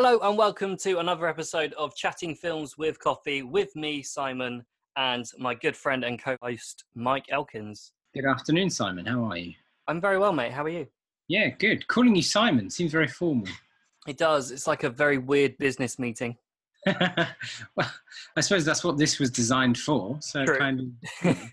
[0.00, 4.64] Hello and welcome to another episode of Chatting Films with Coffee with me, Simon,
[4.96, 7.90] and my good friend and co-host Mike Elkins.
[8.14, 9.06] Good afternoon, Simon.
[9.06, 9.54] How are you?
[9.88, 10.52] I'm very well, mate.
[10.52, 10.86] How are you?
[11.26, 11.88] Yeah, good.
[11.88, 13.48] Calling you Simon seems very formal.
[14.06, 14.52] It does.
[14.52, 16.36] It's like a very weird business meeting.
[16.86, 17.90] well,
[18.36, 20.16] I suppose that's what this was designed for.
[20.20, 20.58] So True.
[20.58, 20.94] kind
[21.24, 21.36] of.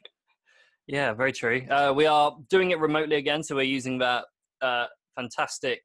[0.87, 1.65] Yeah, very true.
[1.67, 4.25] Uh, we are doing it remotely again, so we're using that
[4.61, 4.85] uh,
[5.15, 5.81] fantastic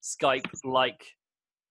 [0.00, 1.04] Skype-like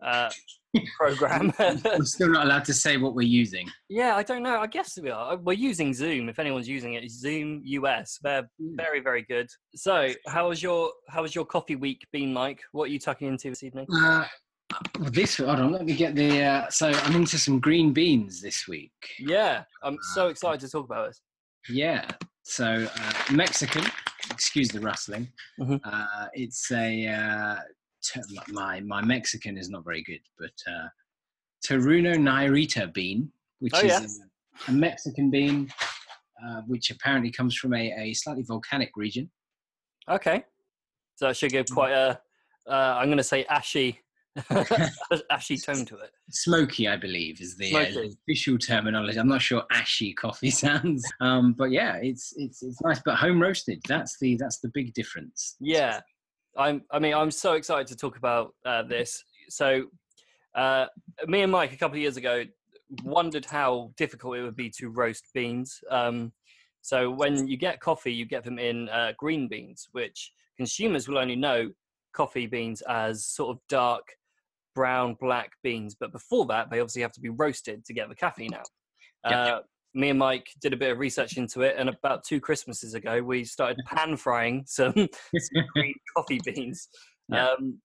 [0.04, 0.30] uh,
[0.98, 1.54] program.
[1.60, 3.70] We're still not allowed to say what we're using.
[3.90, 4.60] yeah, I don't know.
[4.60, 5.38] I guess we are.
[5.38, 6.30] We're using Zoom.
[6.30, 8.20] If anyone's using it, Zoom US.
[8.24, 9.50] They're very, very good.
[9.76, 12.62] So, how was your how was your coffee week been, Mike?
[12.72, 13.86] What are you tucking into this evening?
[13.94, 14.26] Uh,
[15.12, 15.72] this hold on.
[15.72, 16.42] Let me get the.
[16.44, 18.92] Uh, so I'm into some green beans this week.
[19.20, 21.22] Yeah, I'm so excited to talk about this.
[21.70, 22.10] Yeah.
[22.44, 23.84] So uh, Mexican.
[24.32, 25.28] Excuse the rustling.
[25.60, 25.80] Mhm.
[25.84, 27.60] Uh, it's a.
[28.50, 30.88] My my Mexican is not very good, but uh,
[31.66, 34.22] Terruño Nayarita bean, which Oh, is
[34.68, 35.72] a, a Mexican bean,
[36.46, 39.30] uh, which apparently comes from a, a slightly volcanic region.
[40.10, 40.44] Okay,
[41.16, 42.20] so that should give quite a.
[42.68, 44.00] Uh, I'm going to say ashy,
[45.30, 46.12] ashy tone to it.
[46.32, 49.18] Smoky, I believe, is the uh, official terminology.
[49.18, 53.02] I'm not sure ashy coffee sounds, um, but yeah, it's it's it's nice.
[53.06, 55.56] But home roasted, that's the that's the big difference.
[55.62, 56.02] Yeah,
[56.58, 56.84] I'm.
[56.92, 59.24] I mean, I'm so excited to talk about uh, this.
[59.50, 59.86] So,
[60.56, 60.88] uh,
[61.28, 62.44] me and Mike a couple of years ago
[63.04, 65.80] wondered how difficult it would be to roast beans.
[65.90, 66.32] Um,
[66.82, 71.18] so, when you get coffee, you get them in uh, green beans, which consumers will
[71.18, 71.72] only know
[72.14, 74.04] coffee beans as sort of dark
[74.76, 75.96] brown black beans.
[76.00, 78.70] But before that, they obviously have to be roasted to get the caffeine out.
[79.30, 79.34] Yep.
[79.34, 79.60] Uh,
[79.94, 83.22] me and Mike did a bit of research into it, and about two Christmases ago,
[83.22, 84.94] we started pan frying some
[85.74, 86.88] green coffee beans,
[87.30, 87.50] Yeah.
[87.50, 87.80] um,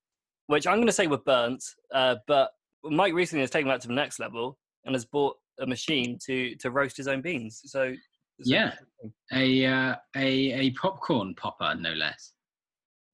[0.47, 1.63] which I'm going to say were burnt.
[1.93, 2.51] Uh, but
[2.85, 6.55] Mike recently has taken that to the next level and has bought a machine to
[6.57, 7.61] to roast his own beans.
[7.67, 8.75] So, so- Yeah.
[9.33, 12.33] a uh, a a popcorn popper, no less,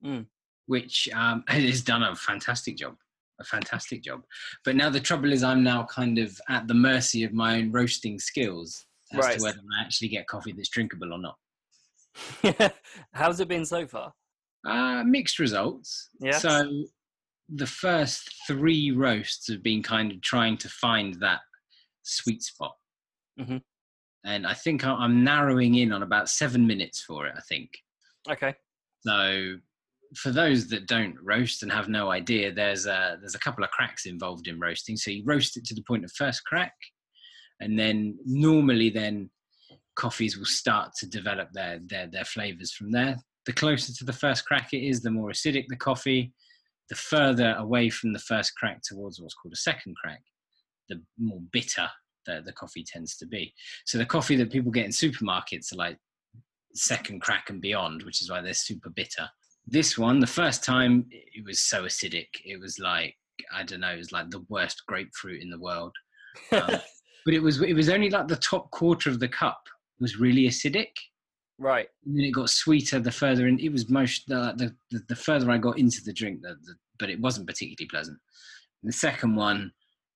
[0.05, 0.27] Mm.
[0.67, 2.97] which um, has done a fantastic job.
[3.41, 4.23] A fantastic job.
[4.65, 7.73] But now the trouble is, I'm now kind of at the mercy of my own
[7.73, 9.39] roasting skills as Right.
[9.39, 11.37] to whether I actually get coffee that's drinkable or not.
[13.13, 14.13] How's it been so far?
[14.67, 16.11] Uh, mixed results.
[16.21, 16.39] Yeah.
[16.39, 16.85] So
[17.49, 21.41] the first three roasts have been kind of trying to find that
[22.03, 22.75] sweet spot.
[23.39, 23.63] Mhm.
[24.25, 27.71] And I think I'm narrowing in on about seven minutes for it, I think.
[28.31, 28.55] Okay.
[29.01, 29.59] So
[30.17, 33.71] for those that don't roast and have no idea, there's a, there's a couple of
[33.71, 34.97] cracks involved in roasting.
[34.97, 36.75] So you roast it to the point of first crack,
[37.61, 39.31] and then normally then
[39.97, 43.17] coffees will start to develop their their, their flavors from there.
[43.47, 46.33] The closer to the first crack it is, the more acidic the coffee.
[46.91, 50.21] The further away from the first crack towards what's called a second crack,
[50.91, 51.89] the more bitter
[52.27, 53.55] the, the coffee tends to be.
[53.87, 55.97] So the coffee that people get in supermarkets are like
[56.75, 59.29] second crack and beyond, which is why they're super bitter.
[59.67, 62.29] This one, the first time, it was so acidic.
[62.45, 63.17] It was like
[63.53, 65.93] I don't know, it was like the worst grapefruit in the world.
[66.53, 66.79] Um,
[67.25, 69.61] but it was it was only like the top quarter of the cup
[70.01, 70.91] was really acidic.
[71.59, 71.89] right.
[72.05, 73.59] And then it got sweeter the further in.
[73.59, 76.75] It was most the the, the, the further I got into the drink, the, the,
[76.99, 78.19] but it wasn't particularly pleasant.
[78.83, 79.73] And the second one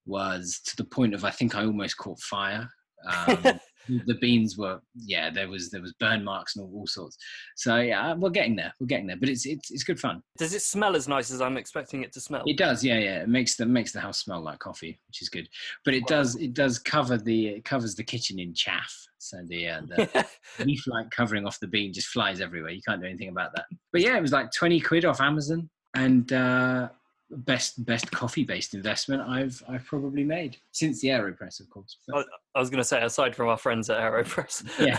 [0.07, 2.69] was to the point of I think I almost caught fire.
[3.07, 3.39] Um,
[4.07, 7.17] the beans were yeah there was there was burn marks and all, all sorts.
[7.57, 8.73] So yeah, we're getting there.
[8.81, 10.23] We're getting there, but it's it's it's good fun.
[10.39, 12.43] Does it smell as nice as I'm expecting it to smell?
[12.47, 13.23] It does, yeah, yeah.
[13.23, 15.49] It makes the makes the house smell like coffee, which is good.
[15.85, 18.95] But it does it does cover the it covers the kitchen in chaff.
[19.19, 20.27] So the uh, the
[20.65, 22.71] leaf-like covering off the bean just flies everywhere.
[22.71, 23.67] You can't do anything about that.
[23.93, 26.89] But yeah, it was like twenty quid off Amazon, and uh,
[27.31, 31.99] best best coffee based investment I've I've probably made since the Aeropress, of course.
[32.09, 34.99] But, I was going to say, aside from our friends at Aeropress, Yeah.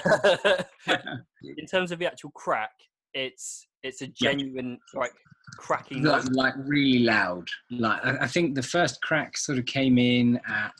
[1.57, 2.71] in terms of the actual crack,
[3.13, 5.11] it's it's a genuine like
[5.57, 6.03] cracking.
[6.03, 7.47] like, like really loud.
[7.71, 10.73] Like I, I think the first crack sort of came in at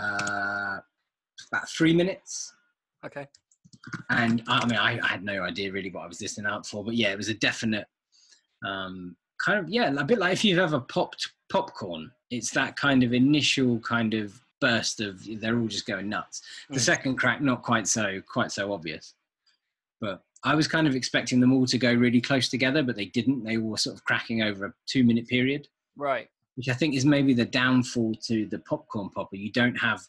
[0.00, 0.78] uh,
[1.52, 2.52] about three minutes.
[3.04, 3.26] Okay.
[4.10, 6.66] and I I mean, I, I had no idea really what I was listening out
[6.66, 7.86] for, but yeah, it was a definite
[8.66, 12.10] um, kind of yeah, a bit like if you've ever popped popcorn.
[12.30, 16.42] It's that kind of initial kind of burst of they're all just going nuts.
[16.68, 16.80] The Mm.
[16.80, 19.14] second crack, not quite so quite so obvious,
[20.00, 23.06] but I was kind of expecting them all to go really close together, but they
[23.06, 23.44] didn't.
[23.44, 26.28] They were sort of cracking over a two minute period Right.
[26.56, 29.36] which I think is maybe the downfall to the popcorn popper.
[29.36, 30.00] You don't have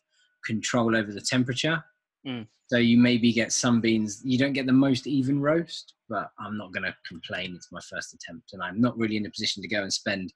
[0.46, 1.84] control over the temperature.
[2.28, 2.48] Mm.
[2.68, 4.22] So you maybe get some beans.
[4.24, 7.54] You don't get the most even roast, but I'm not going to complain.
[7.56, 10.34] It's my first attempt, and I'm not really in a position to go and spend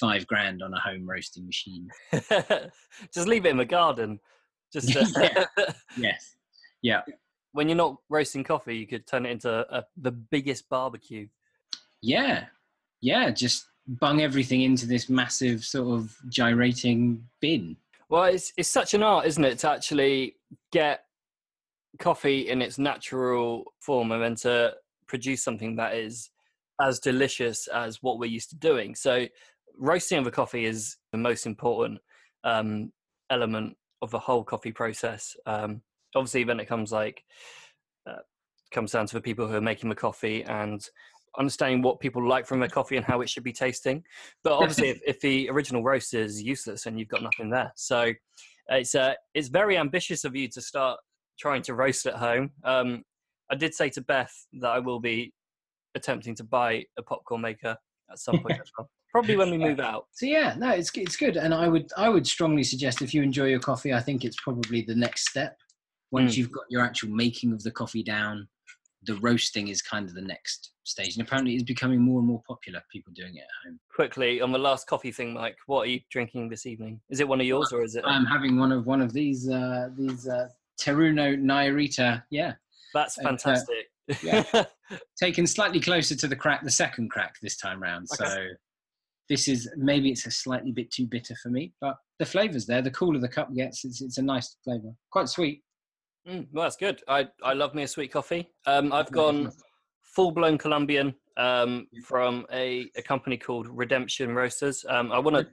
[0.00, 1.88] five grand on a home roasting machine.
[3.12, 4.18] Just leave it in the garden.
[4.72, 5.44] Just uh, Yeah.
[5.96, 6.36] Yes.
[6.82, 7.02] Yeah.
[7.52, 11.28] when you're not roasting coffee, you could turn it into a, the biggest barbecue.
[12.02, 12.44] Yeah.
[13.00, 13.30] Yeah.
[13.30, 17.76] Just bung everything into this massive sort of gyrating bin.
[18.08, 20.36] Well, it's it's such an art, isn't it, to actually
[20.72, 21.03] get
[21.98, 24.74] coffee in its natural form and then to
[25.06, 26.30] produce something that is
[26.80, 28.94] as delicious as what we're used to doing.
[28.94, 29.26] So,
[29.78, 32.00] roasting of a coffee is the most important
[32.42, 32.92] um,
[33.30, 35.36] element of the whole coffee process.
[35.46, 35.82] Um,
[36.14, 37.22] obviously, when it comes like
[38.08, 38.22] uh,
[38.72, 40.86] comes down to the people who are making the coffee and
[41.38, 44.02] understanding what people like from their coffee and how it should be tasting.
[44.42, 47.72] But obviously, if, if the original roast is useless, then you've got nothing there.
[47.76, 48.12] So
[48.68, 50.98] it's uh, it's very ambitious of you to start
[51.38, 52.50] trying to roast at home.
[52.64, 53.02] Um,
[53.50, 55.32] I did say to Beth that I will be
[55.94, 57.76] attempting to buy a popcorn maker
[58.10, 58.88] at some point as well.
[59.10, 60.06] Probably when we move out.
[60.12, 63.22] So yeah, no, it's it's good, and I would I would strongly suggest if you
[63.22, 65.56] enjoy your coffee, I think it's probably the next step.
[66.10, 66.38] Once Mm.
[66.38, 68.48] you've got your actual making of the coffee down,
[69.04, 72.42] the roasting is kind of the next stage, and apparently it's becoming more and more
[72.46, 72.82] popular.
[72.92, 73.78] People doing it at home.
[73.94, 75.58] Quickly on the last coffee thing, Mike.
[75.66, 77.00] What are you drinking this evening?
[77.08, 78.04] Is it one of yours or is it?
[78.04, 80.48] I'm having one of one of these uh, these uh,
[80.80, 82.22] Terruño Nayarita.
[82.30, 82.54] Yeah,
[82.92, 83.86] That's uh, fantastic.
[84.22, 84.44] yeah.
[85.20, 88.08] taken slightly closer to the crack, the second crack this time round.
[88.20, 88.28] Okay.
[88.28, 88.46] So
[89.28, 92.82] this is maybe it's a slightly bit too bitter for me, but the flavour's there.
[92.82, 94.92] The cooler the cup gets, it's it's a nice flavour.
[95.10, 95.62] Quite sweet.
[96.28, 97.02] Mm, well, that's good.
[97.08, 98.48] I, I love me a sweet coffee.
[98.66, 99.50] Um, I've gone
[100.02, 104.84] full blown Colombian um, from a, a company called Redemption Roasters.
[104.88, 105.50] Um, I want to Okay.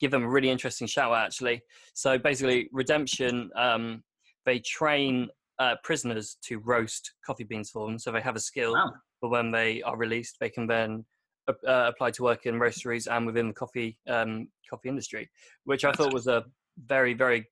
[0.00, 1.62] give them a really interesting shout out actually.
[1.94, 4.02] So basically, Redemption um,
[4.44, 5.28] they train
[5.58, 7.98] uh, prisoners to roast coffee beans for them.
[7.98, 8.92] So they have a skill Wow.
[9.20, 11.04] for when they are released, they can then
[11.48, 15.30] uh, apply to work in roasteries and within the coffee um, coffee industry,
[15.64, 16.44] which I thought was a
[16.86, 17.46] very very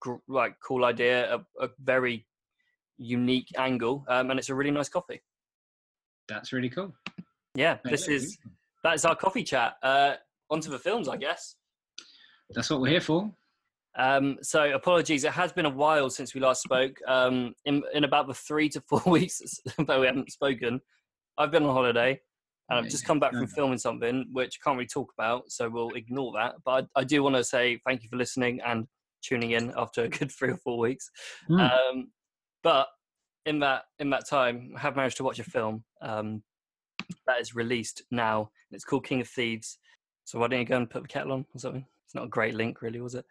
[0.00, 2.26] gr- like cool idea, a, a very
[2.98, 5.20] unique angle, um, and it's a really nice coffee.
[6.28, 6.94] That's really cool.
[7.54, 8.38] Yeah, this is
[8.84, 9.74] that is our coffee chat.
[9.82, 10.14] Uh,
[10.50, 11.56] onto the films, I guess.
[12.50, 13.32] That's what we're here for.
[13.96, 16.96] Um, so apologies, it has been a while since we last spoke.
[17.06, 20.80] Um, in, in about the three to four weeks that we haven't spoken,
[21.38, 22.20] I've been on holiday
[22.68, 25.68] and I've just come back from filming something which I can't really talk about, so
[25.68, 26.54] we'll ignore that.
[26.64, 28.86] But I, I do want to say thank you for listening and
[29.22, 31.10] tuning in after a good three or four weeks.
[31.48, 31.60] Hmm.
[31.60, 32.12] Um,
[32.62, 32.88] but
[33.44, 36.42] in that in that time, I have managed to watch a film um,
[37.26, 38.50] that is released now.
[38.70, 39.78] It's called King of Thieves.
[40.24, 41.84] So why don't you go and put the kettle on or something?
[42.06, 43.24] It's not a great link, really, was it?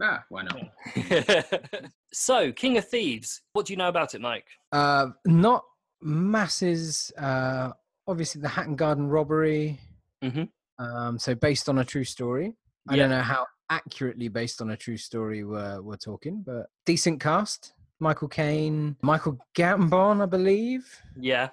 [0.00, 1.90] Ah, why not?
[2.12, 3.42] so, King of Thieves.
[3.52, 4.46] What do you know about it, Mike?
[4.72, 5.64] Uh, not
[6.00, 7.12] masses.
[7.18, 7.72] Uh,
[8.06, 9.78] obviously, the Hatton Garden robbery.
[10.22, 10.48] Mhm.
[10.78, 12.54] Um, so based on a true story.
[12.88, 13.02] I Yeah.
[13.02, 17.74] don't know how accurately based on a true story we're we're talking, but decent cast.
[18.00, 21.00] Michael Caine, Michael Gambon, I believe.
[21.16, 21.50] Yeah,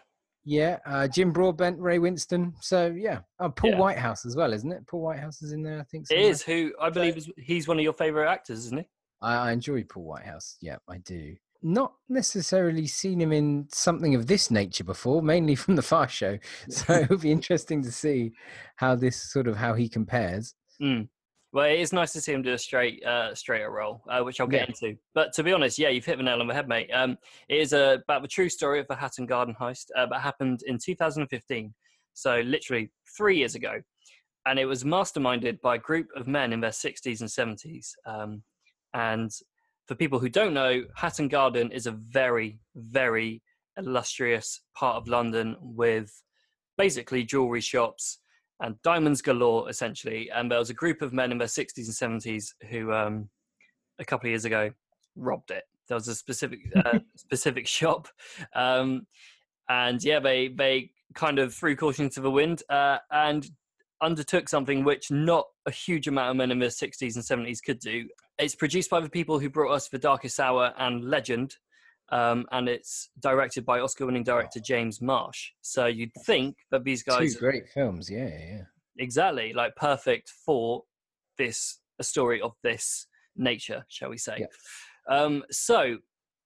[0.49, 2.53] Yeah, uh, Jim Broadbent, Ray Winstone.
[2.59, 3.77] So yeah, oh, Paul Yeah.
[3.77, 4.87] Whitehouse as well, isn't it?
[4.87, 6.05] Paul Whitehouse is in there, I think.
[6.05, 6.31] it somewhere.
[6.31, 6.41] is.
[6.41, 8.87] Who I believe is he's one of your favorite actors, isn't he?
[9.21, 10.57] I, I enjoy Paul Whitehouse.
[10.59, 11.35] Yeah, I do.
[11.61, 16.39] Not necessarily seen him in something of this nature before, mainly from the Fast Show.
[16.69, 18.31] So it'll be interesting to see
[18.77, 20.55] how this sort of how he compares.
[20.81, 21.09] Mm.
[21.51, 24.39] Well, it is nice to see him do a straight, uh, straighter role, uh, which
[24.39, 24.95] I'll get into.
[25.15, 26.91] But to be honest, yeah, you've hit the nail on the head, mate.
[26.93, 30.21] Um, it is uh, about the true story of the Hatton Garden heist uh, that
[30.21, 31.73] happened in 2015,
[32.13, 33.81] so literally three years ago,
[34.45, 37.93] and it was masterminded by a group of men in their 60s and 70s.
[38.05, 38.43] Um,
[38.93, 39.31] and
[39.87, 43.41] for people who don't know, Hatton Garden is a very, very
[43.75, 46.11] illustrious part of London with
[46.77, 48.19] basically jewelry shops
[48.59, 50.29] and diamonds galore essentially.
[50.33, 53.29] And there was a group of men in their 60s and 70s who um,
[53.99, 54.71] a couple of years ago
[55.15, 55.63] robbed it.
[55.87, 58.07] There was a specific uh, specific shop
[58.55, 59.07] um,
[59.67, 63.49] and yeah they they kind of threw caution to the wind uh, and
[64.01, 67.79] undertook something which not a huge amount of men in their 60s and 70s could
[67.79, 68.07] do.
[68.37, 71.57] It's produced by the people who brought us the darkest hour and legend
[72.11, 77.33] um, and it's directed by oscar-winning director james marsh so you'd think that these guys
[77.33, 78.09] Two great films.
[78.09, 78.61] Yeah, yeah, yeah.
[78.97, 80.83] exactly like perfect for
[81.37, 84.45] this a story of this nature shall we say
[85.09, 85.97] um so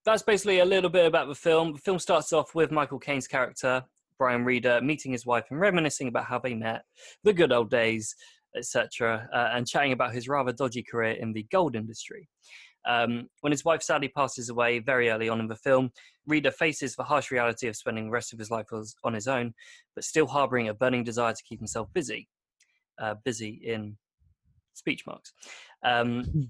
[0.05, 3.27] that's basically a little bit about the film the film starts off with michael caine's
[3.27, 3.84] character
[4.17, 6.84] brian reader meeting his wife and reminiscing about how they met
[7.24, 8.15] the good old days
[8.55, 12.29] etc uh, and chatting about his rather dodgy career in the gold industry
[12.85, 15.91] Um, when his wife sadly passes away very early on in the film,
[16.27, 18.67] Reader faces the harsh reality of spending the rest of his life
[19.03, 19.53] on his own,
[19.95, 22.27] but still harboring a burning desire to keep himself busy.
[23.01, 23.97] Uh, busy in
[24.73, 25.33] speech marks.
[25.83, 26.41] Um, hmm.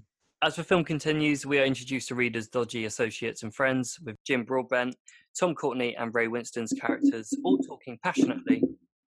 [0.42, 4.44] as the film continues, we are introduced to Reader's dodgy associates and friends, with Jim
[4.44, 4.96] Broadbent,
[5.38, 8.62] Tom Courtenay, and Ray Winstone's characters all talking passionately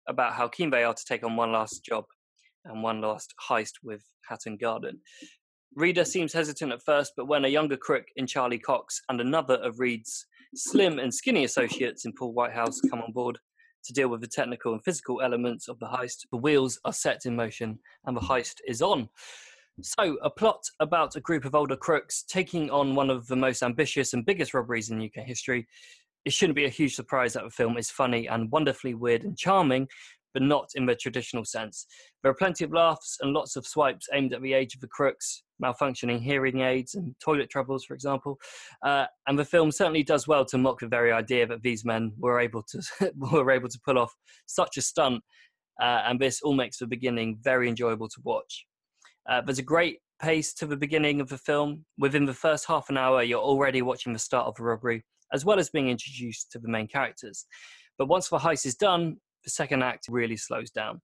[0.07, 2.05] about how keen they are to take on one last job
[2.65, 5.01] and one last heist with Hatton Garden.
[5.75, 9.55] Reader seems hesitant at first, but when a younger crook in Charlie Cox and another
[9.55, 13.39] of Reed's slim and skinny associates in Paul Whitehouse come on board
[13.85, 17.25] to deal with the technical and physical elements of the heist, the wheels are set
[17.25, 19.09] in motion and the heist is on.
[19.81, 23.63] So, a plot about a group of older crooks taking on one of the most
[23.63, 25.67] ambitious and biggest robberies in UK history.
[26.23, 29.35] It shouldn't be a huge surprise that the film is funny and wonderfully weird and
[29.35, 29.87] charming,
[30.33, 31.87] but not in the traditional sense.
[32.21, 34.87] There are plenty of laughs and lots of swipes aimed at the age of the
[34.87, 38.39] crooks, malfunctioning hearing aids and toilet troubles, for example.
[38.83, 42.11] Uh, and the film certainly does well to mock the very idea that these men
[42.17, 44.13] were able to were able to pull off
[44.45, 45.21] such a stunt.
[45.81, 48.65] Uh, and this all makes the beginning very enjoyable to watch.
[49.27, 51.85] Uh, there's a great pace to the beginning of the film.
[51.97, 55.43] Within the first half an hour, you're already watching the start of the robbery, as
[55.43, 57.45] well as being introduced to the main characters.
[57.97, 61.01] But once the heist is done, the second act really slows down.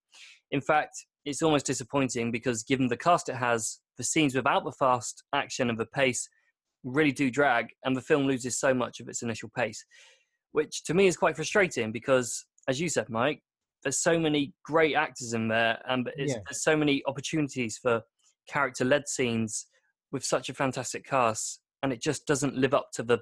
[0.52, 4.72] In fact, it's almost disappointing because given the cast it has, the scenes without the
[4.72, 6.28] fast action and the pace
[6.84, 9.84] really do drag, and the film loses so much of its initial pace,
[10.54, 13.42] which to me is quite frustrating because, as you said, Mike,
[13.84, 16.36] there's so many great actors in there, and yeah.
[16.48, 18.02] there's so many opportunities for
[18.48, 19.68] character-led scenes
[20.12, 23.20] with such a fantastic cast, and it just doesn't live up to the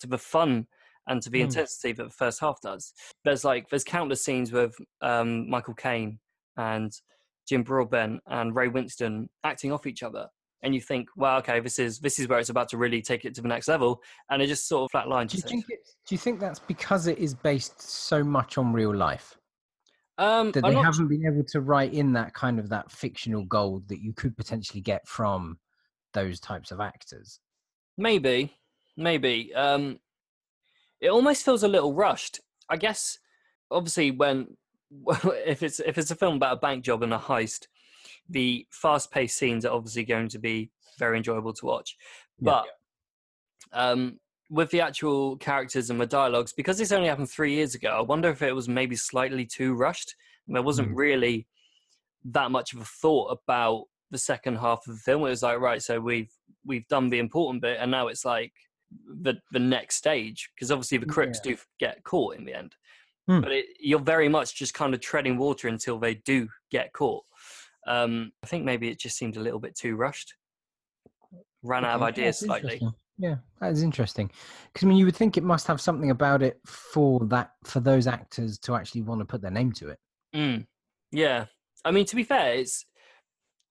[0.00, 0.66] to the fun
[1.08, 1.44] and to the mm.
[1.44, 2.92] intensity that the first half does.
[3.24, 6.18] There's like there's countless scenes with um, Michael Caine
[6.56, 6.92] and
[7.48, 10.28] Jim Broadbent and Ray Winstone acting off each other,
[10.62, 13.24] and you think, well, okay, this is this is where it's about to really take
[13.24, 15.30] it to the next level, and it just sort of flatlines.
[15.30, 18.72] Do you think it, Do you think that's because it is based so much on
[18.72, 19.36] real life?
[20.18, 20.84] Um, that they not...
[20.84, 24.36] haven't been able to write in that kind of that fictional gold that you could
[24.36, 25.58] potentially get from
[26.12, 27.40] those types of actors.
[27.96, 28.54] Maybe,
[28.96, 29.52] maybe.
[29.54, 29.98] Um,
[31.00, 32.40] it almost feels a little rushed.
[32.68, 33.18] I guess
[33.70, 34.56] obviously when
[35.46, 37.66] if it's if it's a film about a bank job and a heist,
[38.28, 41.96] the fast-paced scenes are obviously going to be very enjoyable to watch.
[42.40, 42.66] But
[43.72, 43.90] yeah.
[43.90, 44.18] um,
[44.50, 48.02] with the actual characters and the dialogues, because this only happened three years ago, I
[48.02, 50.14] wonder if it was maybe slightly too rushed.
[50.48, 50.96] There wasn't mm.
[50.96, 51.46] really
[52.24, 55.22] that much of a thought about the second half of the film.
[55.22, 56.30] It was like, right, so we've
[56.64, 58.52] we've done the important bit, and now it's like
[59.06, 61.52] the the next stage because obviously the crooks yeah.
[61.52, 62.74] do get caught in the end
[63.36, 63.40] hmm.
[63.40, 67.24] but it, you're very much just kind of treading water until they do get caught
[67.86, 70.34] um, i think maybe it just seemed a little bit too rushed
[71.62, 72.80] ran out of ideas slightly
[73.18, 74.30] yeah that is interesting
[74.72, 77.80] because i mean you would think it must have something about it for that for
[77.80, 79.98] those actors to actually want to put their name to it
[80.34, 80.64] mm.
[81.12, 81.44] yeah
[81.84, 82.86] i mean to be fair it's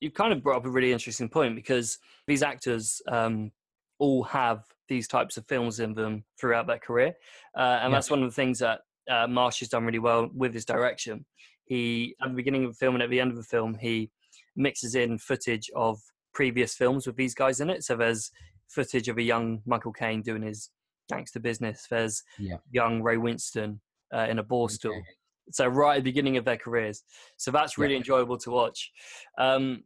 [0.02, 3.52] you kind of brought up a really interesting point because these actors um,
[4.00, 7.14] all have these types of films in them throughout their career.
[7.56, 7.98] Uh, and yeah.
[7.98, 11.26] that's one of the things that uh, Marsh has done really well with his direction.
[11.66, 14.10] He, at the beginning of the film and at the end of the film, he
[14.56, 16.00] mixes in footage of
[16.34, 17.84] previous films with these guys in it.
[17.84, 18.32] So there's
[18.68, 20.70] footage of a young Michael Caine doing his
[21.10, 21.88] gangster business.
[21.90, 22.58] There's yeah.
[22.72, 23.80] young Ray Winstone
[24.14, 24.92] uh, in a Borstal.
[24.92, 25.04] Okay.
[25.52, 27.04] So right at the beginning of their careers.
[27.38, 28.00] So that's really yeah.
[28.00, 28.92] enjoyable to watch.
[29.38, 29.84] Um,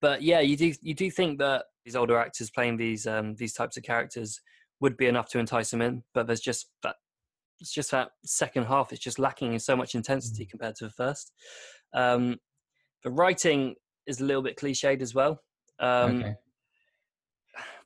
[0.00, 3.54] but yeah, you do you do think that these older actors playing these um, these
[3.54, 4.40] types of characters
[4.80, 6.96] would be enough to entice them in, but there's just that
[7.60, 10.50] it's just that second half is just lacking in so much intensity mm.
[10.50, 11.32] compared to the first.
[11.92, 12.38] Um,
[13.04, 13.74] the writing
[14.06, 15.40] is a little bit cliched as well.
[15.78, 16.34] Um, okay.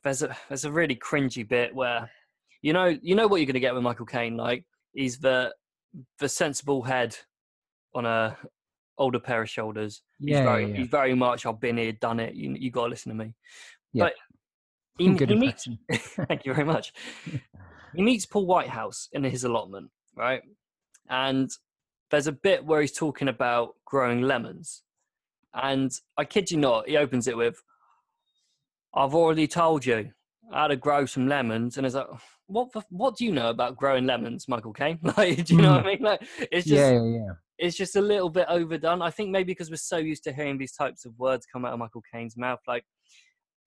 [0.03, 2.09] There's a there's a really cringy bit where
[2.61, 4.37] you know you know what you're going to get with Michael Caine.
[4.37, 5.53] Like he's the
[6.19, 7.17] the sensible head
[7.93, 8.37] on a
[8.97, 10.01] older pair of shoulders.
[10.19, 10.75] Yeah, he's very, yeah.
[10.77, 12.35] he's very much I've been here, done it.
[12.35, 13.33] You you got to listen to me.
[13.93, 14.05] Yeah.
[14.05, 14.13] But
[14.97, 15.67] he, Good he meets,
[16.27, 16.93] thank you very much.
[17.95, 20.41] he meets Paul Whitehouse in his allotment, right?
[21.09, 21.49] And
[22.11, 24.83] there's a bit where he's talking about growing lemons.
[25.53, 27.61] And I kid you not, he opens it with,
[28.93, 30.11] I've already told you
[30.53, 31.77] how to grow some lemons.
[31.77, 32.07] And it's like,
[32.47, 34.99] what what do you know about growing lemons, Michael Caine?
[35.17, 35.87] Like, do you know what I hmm.
[35.87, 35.99] mean?
[36.01, 36.21] Like,
[36.51, 39.01] it's just, yeah, yeah, It's just a little bit overdone.
[39.01, 41.73] I think maybe because we're so used to hearing these types of words come out
[41.73, 42.85] of Michael Caine's mouth, like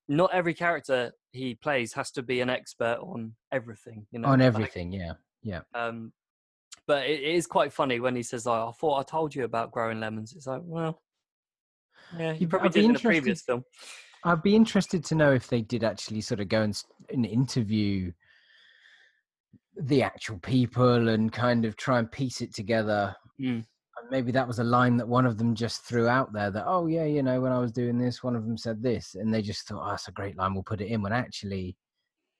[0.09, 4.07] not every character he plays has to be an expert on everything.
[4.11, 4.91] You know, on everything.
[4.93, 5.12] Like, yeah,
[5.43, 5.61] yeah.
[5.75, 6.12] Um,
[6.87, 9.71] but it, it is quite funny when he says, "I thought I told you about
[9.71, 11.03] growing lemons." It's like, well,
[12.19, 13.65] yeah, you probably did in a previous film.
[14.25, 18.12] I'd be interested to know if they did actually sort of go and, and interview
[19.77, 23.15] the actual people and kind of try and piece it together.
[23.41, 23.65] Mm.
[24.11, 26.87] Maybe that was a line that one of them just threw out there that, oh,
[26.87, 29.15] yeah, you know, when I was doing this, one of them said this.
[29.15, 31.03] And they just thought, oh, that's a great line, we'll put it in.
[31.03, 31.77] When actually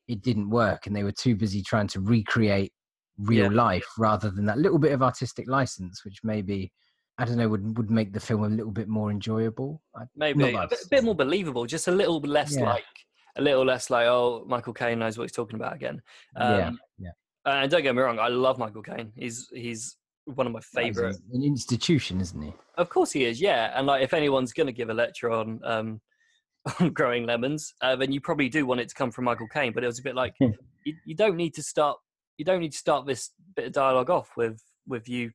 [0.07, 2.73] it didn't work and they were too busy trying to recreate
[3.19, 3.63] real Yeah.
[3.63, 6.73] life rather than that little bit of artistic license, which maybe,
[7.19, 9.83] I don't know, would, would make the film a little bit more enjoyable.
[10.17, 12.65] Maybe a bit, a bit more believable, just a little less Yeah.
[12.65, 12.85] like
[13.37, 16.03] a little less like oh Michael Caine knows what he's talking about again.
[16.35, 17.11] Um, Yeah, yeah.
[17.63, 19.13] And don't get me wrong, I love Michael Caine.
[19.15, 19.98] He's he's
[20.35, 21.17] one of my favorite.
[21.33, 22.53] An institution, isn't he?
[22.77, 23.73] Of course he is, yeah.
[23.75, 26.01] And like if anyone's going to give a lecture on um,
[26.81, 29.73] on growing lemons, uh, then you probably do want it to come from Michael Caine.
[29.73, 31.99] But it was a bit like you, you don't need to start
[32.37, 35.31] you don't need to start this bit of dialogue off with with you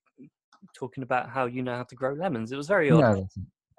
[0.75, 2.51] talking about how you know how to grow lemons.
[2.51, 2.99] It was very odd.
[2.99, 3.27] No,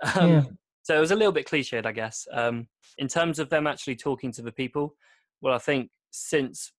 [0.21, 0.43] Um, Yeah.
[0.83, 2.27] So it was a little bit cliched, I guess.
[2.31, 2.69] Um,
[2.99, 4.95] in terms of them actually talking to the people,
[5.41, 6.73] well, I think since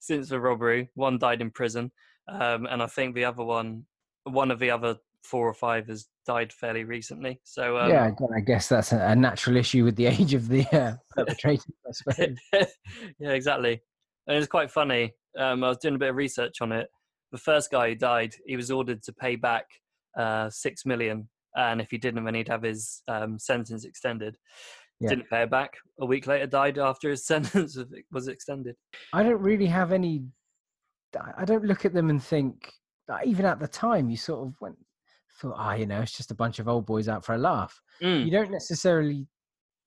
[0.00, 1.92] since the robbery, one died in prison,
[2.28, 3.84] um, and I think the other one,
[4.24, 7.40] one of the other four or five, has died fairly recently.
[7.44, 10.66] So um, yeah, I guess that's a, a natural issue with the age of the
[10.72, 12.36] uh, perpetrator, I suppose.
[13.18, 13.80] yeah, exactly.
[14.26, 15.12] And it's quite funny.
[15.38, 16.88] Um, I was doing a bit of research on it.
[17.32, 19.66] The first guy who died, he was ordered to pay back
[20.18, 24.36] uh, six million, and if he didn't, then he'd have his um, sentence extended.
[25.00, 25.10] Yeah.
[25.10, 25.74] Didn't pay it back.
[26.00, 28.76] A week later, died after his sentence was- was extended.
[29.12, 30.24] I don't really have any.
[31.38, 32.72] I- don't look at them and think.
[33.24, 34.76] Even at the time, you sort of went,
[35.40, 37.80] thought, ah, you know, it's just a bunch of old boys out for a laugh.
[38.02, 39.26] Mm, You don't necessarily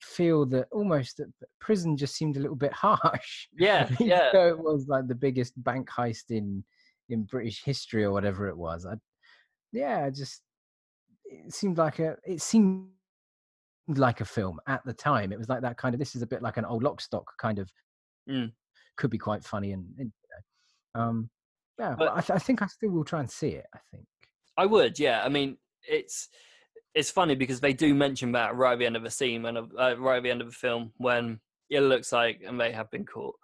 [0.02, 1.28] feel that almost that
[1.60, 3.48] prison just seemed a little bit harsh.
[3.58, 4.32] Yeah, yeah.
[4.32, 6.64] so it was like the biggest bank heist in
[7.10, 8.86] in British history or whatever it was.
[8.86, 8.94] I,
[9.74, 10.42] yeah, I just
[11.26, 12.88] it seemed like a it seemed
[13.88, 15.34] like a film at the time.
[15.34, 17.26] It was like that kind of this is a bit like an old lock stock
[17.38, 17.70] kind of
[18.30, 18.52] Mm.
[18.96, 20.12] could be quite funny and, and
[21.00, 21.30] um
[21.80, 23.66] yeah, But- I, th- I think I still will try and see it.
[23.74, 24.06] I think.
[24.58, 25.24] I would, yeah.
[25.24, 26.28] I mean, it's
[26.94, 29.58] it's funny because they do mention that right at the end of the scene and
[29.58, 31.40] uh, right at the end of the film when
[31.70, 33.36] it looks like, and they have been caught.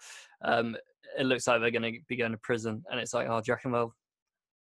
[0.43, 0.75] Um,
[1.17, 3.43] it looks like they're going to be going to prison, and it's like, oh, do
[3.47, 3.93] you reckon they'll, do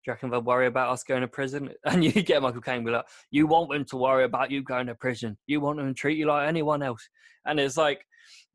[0.07, 1.71] you reckon they'll worry about us going to prison?
[1.85, 4.87] And you get Michael Caine be like, you want them to worry about you going
[4.87, 5.37] to prison.
[5.47, 7.07] You want them to treat you like anyone else.
[7.45, 8.05] And it's like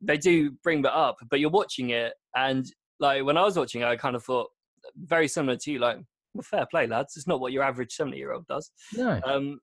[0.00, 2.66] they do bring that up, but you're watching it, and
[3.00, 4.48] like when I was watching it, I kind of thought
[4.96, 5.98] very similar to you, like
[6.34, 7.16] well, fair play, lads.
[7.16, 8.70] It's not what your average seventy-year-old does.
[8.94, 9.20] No.
[9.24, 9.60] Um,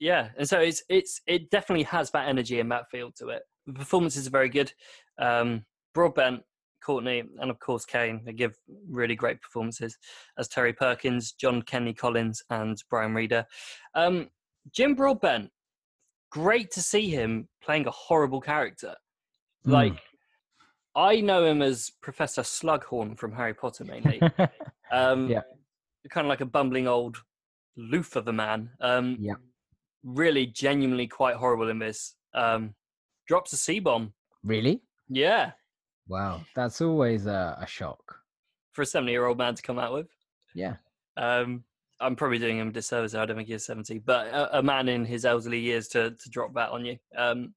[0.00, 3.42] yeah, and so it's it's it definitely has that energy and that feel to it.
[3.66, 4.72] The performances are very good.
[5.18, 5.64] Um,
[5.94, 6.42] Broadbent,
[6.84, 8.22] Courtenay, and of course Caine.
[8.24, 8.56] They give
[8.88, 9.98] really great performances
[10.38, 13.44] as Terry Perkins, John Kenny Collins, and Brian Reader.
[13.94, 14.28] Um,
[14.72, 15.50] Jim Broadbent,
[16.30, 18.94] great to see him playing a horrible character.
[19.66, 19.72] Mm.
[20.94, 24.20] I know him as Professor Slughorn from Harry Potter mainly.
[24.90, 25.42] Um, Yeah.
[26.10, 27.18] Kind of like a bumbling old
[27.76, 28.70] loof of a man.
[28.80, 29.34] Um, Yeah.
[30.02, 32.14] Really, genuinely quite horrible in this.
[32.34, 32.74] Um,
[33.26, 34.14] drops a C bomb.
[34.42, 34.80] really?
[35.10, 35.52] Yeah.
[36.08, 38.20] Wow, that's always a, a shock.
[38.72, 40.08] For a 70 year old man to come out with.
[40.54, 40.76] Yeah.
[41.18, 41.64] Um,
[42.00, 43.14] I'm probably doing him a disservice.
[43.14, 46.30] I don't think he's 70, but a, a man in his elderly years to, to
[46.30, 46.96] drop that on you.
[47.16, 47.54] Um,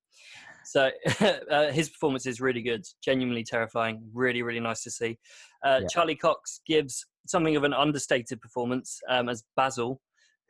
[0.63, 0.89] so
[1.52, 5.17] uh, his performance is really good, genuinely terrifying, really, really nice to see.
[5.65, 5.88] Uh, Yeah.
[5.88, 10.02] Charlie Cox gives something of an understated performance um, as Basil,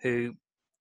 [0.02, 0.34] who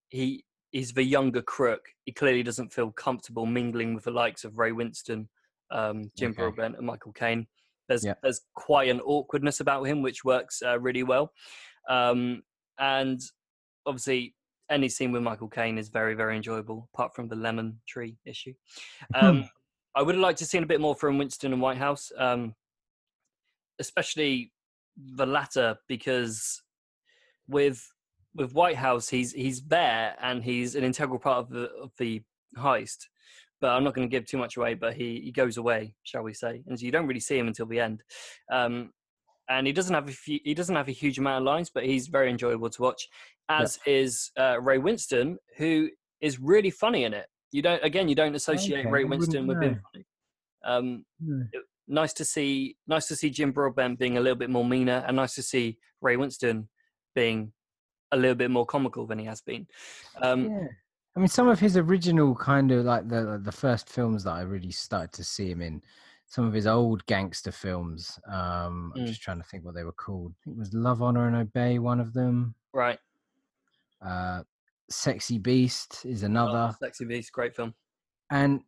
[0.09, 1.83] he is the younger crook.
[2.05, 5.27] He clearly doesn't feel comfortable mingling with the likes of Ray Winstone,
[5.71, 6.43] um, Jim Okay.
[6.43, 7.47] Broadbent, and Michael Caine.
[7.89, 8.15] There's Yeah.
[8.23, 11.33] there's quite an awkwardness about him, which works uh, really well.
[11.89, 12.43] Um,
[12.79, 13.21] and
[13.85, 14.35] obviously,
[14.71, 18.55] any scene with Michael Caine is very, very enjoyable, apart from the lemon tree issue.
[19.15, 19.49] Um,
[19.95, 22.55] I would have liked to seen a bit more from Winstone and Whitehouse, um,
[23.79, 24.53] especially
[24.97, 26.63] the latter, because
[27.49, 27.85] with
[28.35, 32.23] with Whitehouse, he's he's there and he's an integral part of the of the
[32.57, 33.09] heist.
[33.61, 34.75] But I'm not going to give too much away.
[34.75, 36.63] But he, he goes away, shall we say?
[36.67, 38.03] And so you don't really see him until the end.
[38.51, 38.93] Um,
[39.51, 41.85] and he doesn't have a few, he doesn't have a huge amount of lines, but
[41.85, 43.09] he's very enjoyable to watch.
[43.51, 47.27] As is uh, Ray Winstone, who is really funny in it.
[47.53, 50.07] You don't again, you don't associate Okay, Ray Winstone with being funny.
[50.65, 51.43] Um, Hmm.
[51.89, 55.17] nice to see nice to see Jim Broadbent being a little bit more meaner, and
[55.17, 56.69] nice to see Ray Winstone
[57.15, 57.53] being
[58.13, 59.67] a little bit more comical than he has been.
[60.23, 60.67] Um, yeah.
[61.17, 64.43] I mean, some of his original kind of like the the first films that I
[64.43, 65.83] really started to see him in,
[66.27, 68.19] some of his old gangster films.
[68.29, 69.07] Um, I'm Mm.
[69.07, 70.33] just trying to think what they were called.
[70.33, 72.55] I think it was Love, Honor, and Obey, one of them.
[72.73, 73.01] Right.
[74.05, 74.43] Uh,
[74.91, 76.75] Sexy Beast is Oh, another.
[76.83, 77.75] Sexy Beast, great film.
[78.31, 78.61] and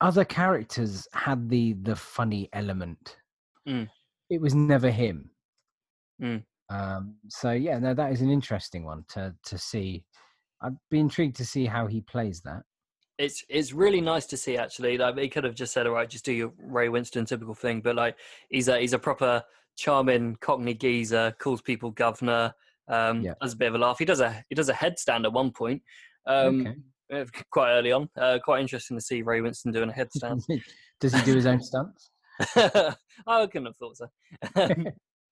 [0.00, 3.16] other characters had the the funny element.
[3.68, 3.88] Mm.
[4.30, 5.30] It was never him.
[6.22, 6.44] Mm.
[6.70, 10.04] Um, so yeah, no, that is an interesting one to to see.
[10.62, 12.62] I'd be intrigued to see how he plays that.
[13.18, 14.98] it's it's really nice to see actually.
[14.98, 17.80] Like he could have just said, "All right, just do your Ray Winstone typical thing,"
[17.80, 18.16] but like
[18.50, 19.42] he's a he's a proper
[19.76, 22.52] charming Cockney geezer, calls people governor,
[22.88, 23.34] um, Yeah.
[23.40, 23.98] a bit of a laugh.
[23.98, 25.82] He does a he does a headstand at one point,
[26.26, 27.22] um, Okay.
[27.22, 28.08] uh, quite early on.
[28.16, 30.42] Uh, quite interesting to see Ray Winstone doing a headstand.
[31.00, 32.10] Does he do his own stunts?
[32.56, 34.08] I couldn't have thought so.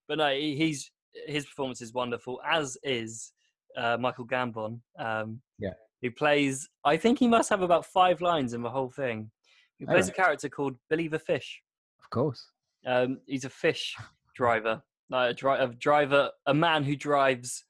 [0.07, 0.89] But no, he, he's
[1.27, 3.33] his performance is wonderful, as is
[3.75, 4.79] uh, Michael Gambon.
[4.97, 5.73] Um, Yeah.
[6.01, 6.69] who plays.
[6.85, 9.29] I think he must have about five lines in the whole thing.
[9.77, 11.61] He Oh, plays a character called Billy the Fish.
[12.01, 12.41] Of course.
[12.85, 13.95] Um, he's a fish
[14.35, 17.63] driver, like a, dri- a driver, a man who drives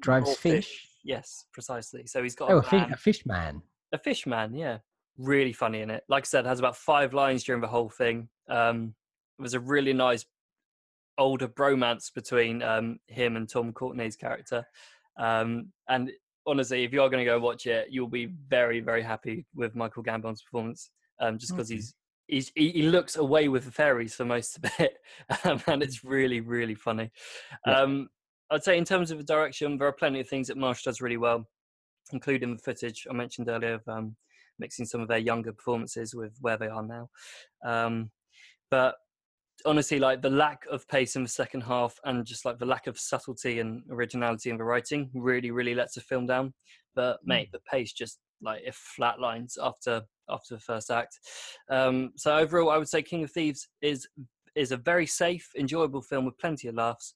[0.00, 0.88] Drives raw fish.
[1.04, 2.06] Yes, precisely.
[2.06, 3.62] So he's got Oh, a, van- a fish man.
[3.92, 4.78] a fish man, yeah.
[5.18, 6.02] Really funny in it.
[6.08, 8.28] Like I said, has about five lines during the whole thing.
[8.48, 8.94] Um,
[9.38, 10.26] there's a really nice
[11.18, 14.64] older bromance between um, him and Tom Courtenay's character.
[15.18, 16.10] Um, and
[16.46, 19.74] honestly, if you are going to go watch it, you'll be very, very happy with
[19.74, 20.90] Michael Gambon's performance.
[21.20, 21.76] Um, just because Okay.
[21.76, 21.94] he's
[22.26, 24.98] he's he, he looks away with the fairies for most of it,
[25.44, 27.10] um, and it's really, really funny.
[27.66, 27.80] Yeah.
[27.80, 28.08] Um,
[28.50, 31.00] I'd say in terms of the direction, there are plenty of things that Marsh does
[31.00, 31.48] really well,
[32.12, 34.16] including the footage I mentioned earlier of um,
[34.58, 37.08] mixing some of their younger performances with where they are now.
[37.64, 38.10] Um,
[38.70, 38.96] but
[39.64, 42.86] honestly, like the lack of pace in the second half and just like the lack
[42.86, 46.52] of subtlety and originality in the writing really, really lets the film down.
[46.94, 51.18] But mate, the pace just like it flatlines after after the first act.
[51.70, 54.08] Um, so overall, I would say King of Thieves is
[54.54, 57.14] is a very safe, enjoyable film with plenty of laughs.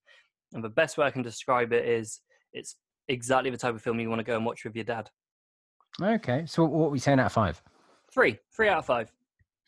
[0.52, 2.20] And the best way I can describe it is
[2.52, 2.76] it's
[3.08, 5.08] exactly the type of film you want to go and watch with your dad.
[6.02, 6.44] Okay.
[6.46, 7.62] So what are we saying out of five?
[8.12, 9.12] Three, three out of five.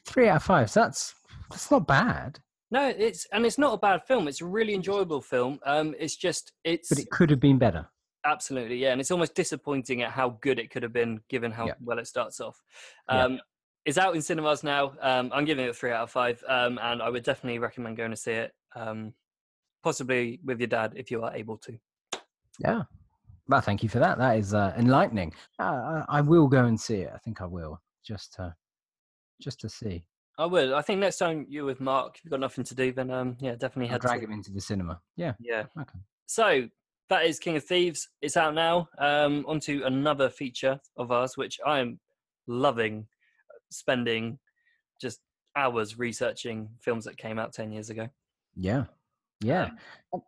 [0.06, 0.70] Three out of five.
[0.70, 1.14] So that's
[1.50, 2.38] that's not bad.
[2.70, 4.28] No, it's and it's not a bad film.
[4.28, 5.58] It's a really enjoyable film.
[5.64, 7.88] Um, it's just it's But it could have been better.
[8.24, 11.66] Absolutely yeah, and it's almost disappointing at how good it could have been given how
[11.66, 11.74] Yeah.
[11.80, 12.62] well it starts off.
[13.08, 13.24] Yeah.
[13.24, 13.40] Um,
[13.84, 14.94] It's out in cinemas now.
[15.00, 17.96] Um, I'm giving it a three out of five, um, and I would definitely recommend
[17.96, 18.54] going to see it.
[18.76, 19.12] Um,
[19.82, 21.76] possibly with your dad if you are able to.
[22.60, 22.82] Yeah.
[23.48, 24.18] Well, thank you for that.
[24.18, 25.34] That is uh, enlightening.
[25.58, 27.10] Uh, I, I will go and see it.
[27.12, 28.54] I think I will just to
[29.40, 30.04] just to see.
[30.38, 30.72] I would.
[30.72, 33.36] I think next time you're with Mark, if you've got nothing to do, then um,
[33.40, 35.00] yeah, definitely I'll head drag to him into the cinema.
[35.16, 35.34] Yeah.
[35.40, 35.64] Yeah.
[35.80, 35.98] Okay.
[36.26, 36.68] So
[37.12, 38.08] that is King of Thieves.
[38.22, 38.88] It's out now.
[38.98, 42.00] Um, onto another feature of ours, which I am
[42.46, 43.06] loving
[43.70, 44.38] spending
[45.00, 45.20] just
[45.54, 48.08] hours researching films that came out 10 years ago.
[48.56, 48.84] Yeah.
[49.42, 49.70] Yeah.
[50.14, 50.22] Um,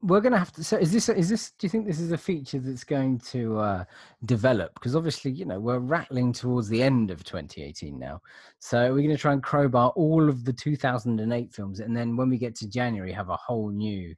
[0.00, 0.62] We're gonna have to.
[0.62, 1.08] So, is this?
[1.08, 1.50] Is this?
[1.58, 3.84] Do you think this is a feature that's going to uh,
[4.26, 4.74] develop?
[4.74, 8.20] Because obviously, you know, we're rattling towards the end of 2018 now.
[8.60, 12.28] So we're going to try and crowbar all of the 2008 films, and then when
[12.28, 14.14] we get to January, have a whole new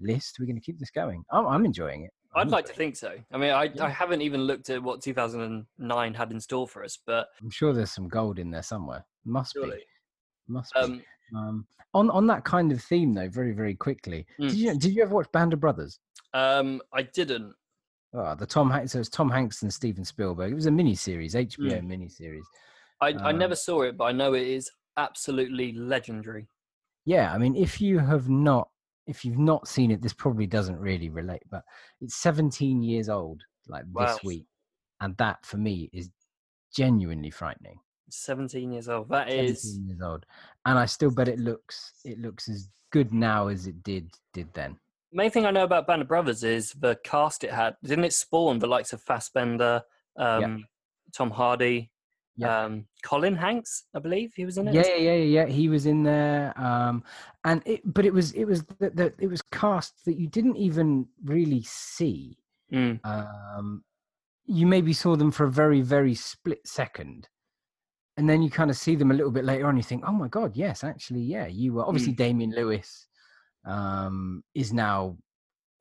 [0.00, 0.36] list.
[0.38, 1.24] We're going to keep this going.
[1.32, 2.10] I'm, I'm enjoying it.
[2.36, 3.14] I'd I'm like to think so.
[3.32, 3.84] I mean, I, Yeah.
[3.84, 7.28] I haven't even looked at what 2009 had in store for us, but.
[7.40, 9.04] I'm sure there's some gold in there somewhere.
[9.24, 9.76] Must surely.
[9.76, 9.82] be.
[10.48, 10.80] Must be.
[10.80, 11.02] Um,
[11.34, 14.26] Um, on on that kind of theme, though, very very quickly.
[14.40, 14.48] Mm.
[14.50, 15.98] Did you did you ever watch Band of Brothers?
[16.34, 17.54] um, I didn't.
[18.12, 18.92] Oh, the Tom Hanks.
[18.92, 20.52] So it was Tom Hanks and Steven Spielberg.
[20.52, 21.86] It was a mini series, HBO Mm.
[21.86, 22.44] mini series.
[23.00, 26.46] I, I Um, never saw it, but I know it is absolutely legendary.
[27.06, 28.68] Yeah, I mean, if you have not,
[29.06, 31.42] if you've not seen it, this probably doesn't really relate.
[31.50, 31.62] But
[32.00, 34.06] it's 17 years old, like Wow.
[34.06, 34.46] this week,
[35.00, 36.10] and that for me is
[36.74, 37.78] genuinely frightening.
[38.10, 39.08] 17 years old.
[39.08, 39.78] That 17 is.
[39.86, 40.26] years old,
[40.66, 44.48] and I still bet it looks it looks as good now as it did did
[44.54, 44.78] then.
[45.12, 47.76] Main thing I know about Band of Brothers is the cast it had.
[47.84, 49.82] Didn't it spawn the likes of Fassbender,
[50.16, 50.64] um,
[51.12, 51.90] Tom Hardy,
[52.36, 52.64] Yeah.
[52.64, 53.84] um, Colin Hanks?
[53.94, 54.74] I believe he was in it.
[54.74, 55.46] Yeah, yeah, yeah, yeah.
[55.46, 57.04] He was in there, um,
[57.44, 61.06] and it, but it was it was that it was cast that you didn't even
[61.24, 62.36] really see.
[62.72, 63.84] Mm, Um,
[64.46, 67.28] you maybe saw them for a very very split second,
[68.16, 69.76] and then you kind of see them a little bit later on.
[69.76, 73.06] You think, oh my god, yes, actually, yeah, you were obviously Damian Lewis
[73.64, 75.16] um, is now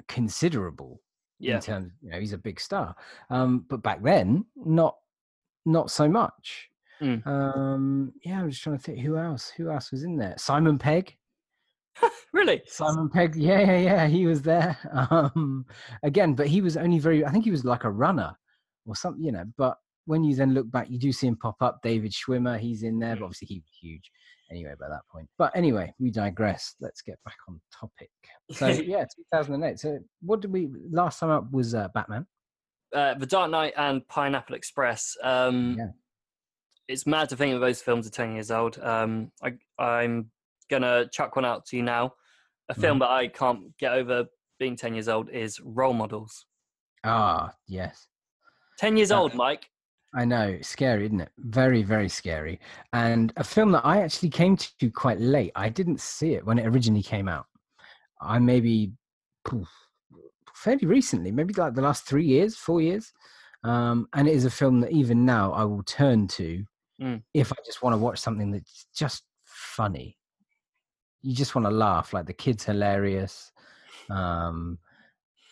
[0.07, 1.01] considerable
[1.39, 1.55] yeah.
[1.55, 1.91] in terms.
[2.01, 2.95] You know, he's a big star,
[3.31, 4.97] um, but back then, not
[5.65, 6.69] not so much.
[7.01, 7.25] Mm.
[7.27, 9.51] Um, yeah, I'm just trying to think who else.
[9.57, 10.35] Who else was in there?
[10.37, 11.15] Simon Pegg.
[12.33, 12.63] Really?
[12.65, 13.35] Simon Pegg.
[13.35, 14.07] Yeah, yeah, yeah.
[14.07, 14.75] He was there
[15.11, 15.67] um,
[16.01, 17.23] again, but he was only very.
[17.23, 18.35] I think he was like a runner
[18.87, 19.43] or something, you know.
[19.55, 21.79] But when you then look back, you do see him pop up.
[21.83, 24.09] David Schwimmer, he's in there, but obviously he was huge
[24.53, 25.27] anyway by that point.
[25.37, 26.75] But anyway, we digress.
[26.79, 28.09] Let's get back on topic.
[28.51, 29.79] So yeah, 2008.
[29.79, 32.25] So what did we last time up was uh, Batman.
[32.93, 35.15] Uh, The Dark Knight and Pineapple Express.
[35.23, 35.87] Um, Yeah.
[36.87, 38.79] it's mad to think that those films are ten years old.
[38.79, 39.53] Um, I,
[39.83, 40.29] I'm
[40.69, 42.13] gonna chuck one out to you now.
[42.69, 44.25] A film that I can't get over
[44.59, 46.45] being ten years old is Role Models.
[47.03, 48.07] Ah, yes.
[48.77, 49.69] Ten years Uh, old, Mike.
[50.15, 51.31] I know, scary, isn't it?
[51.39, 52.59] Very, very scary.
[52.93, 55.51] And a film that I actually came to quite late.
[55.55, 57.47] I didn't see it when it originally came out.
[58.21, 58.93] I maybe
[59.43, 59.67] poof,
[60.53, 63.11] fairly recently, maybe like the last three years, four years.
[63.63, 66.63] Um, and it is a film that even now I will turn to
[67.01, 67.23] Mm.
[67.33, 70.15] if I just want to watch something that's just funny.
[71.23, 73.51] You just want to laugh, like the kid's hilarious.
[74.11, 74.77] Um,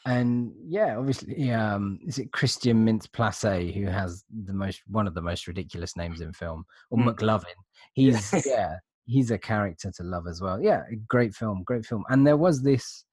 [0.06, 5.14] and yeah, obviously, um, is it Christian Mintz Plasse who has the most one of
[5.14, 7.16] the most ridiculous names in film, or Mm.
[7.16, 7.46] McLovin?
[7.94, 10.62] He's yeah, he's a character to love as well.
[10.62, 12.04] Yeah, great film, great film.
[12.10, 13.04] And there was this,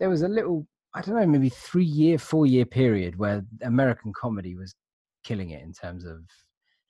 [0.00, 4.12] there was a little, I don't know, maybe three year, four year period where American
[4.12, 4.74] comedy was
[5.24, 6.20] killing it in terms of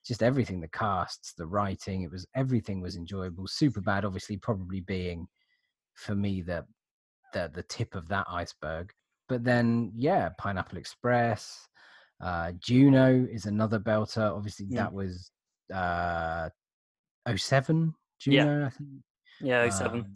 [0.04, 4.80] just everything the casts the writing it was everything was enjoyable super bad obviously probably
[4.80, 5.26] being
[5.94, 6.64] for me the
[7.32, 8.92] the the tip of that iceberg
[9.28, 11.66] but then yeah pineapple express
[12.20, 14.74] uh juno is another belter obviously Mm.
[14.76, 15.30] that was
[15.72, 16.50] uh
[17.34, 17.94] 07
[18.26, 18.42] Yeah.
[18.42, 18.88] juno i think
[19.40, 20.00] Yeah, oh seven.
[20.00, 20.12] um,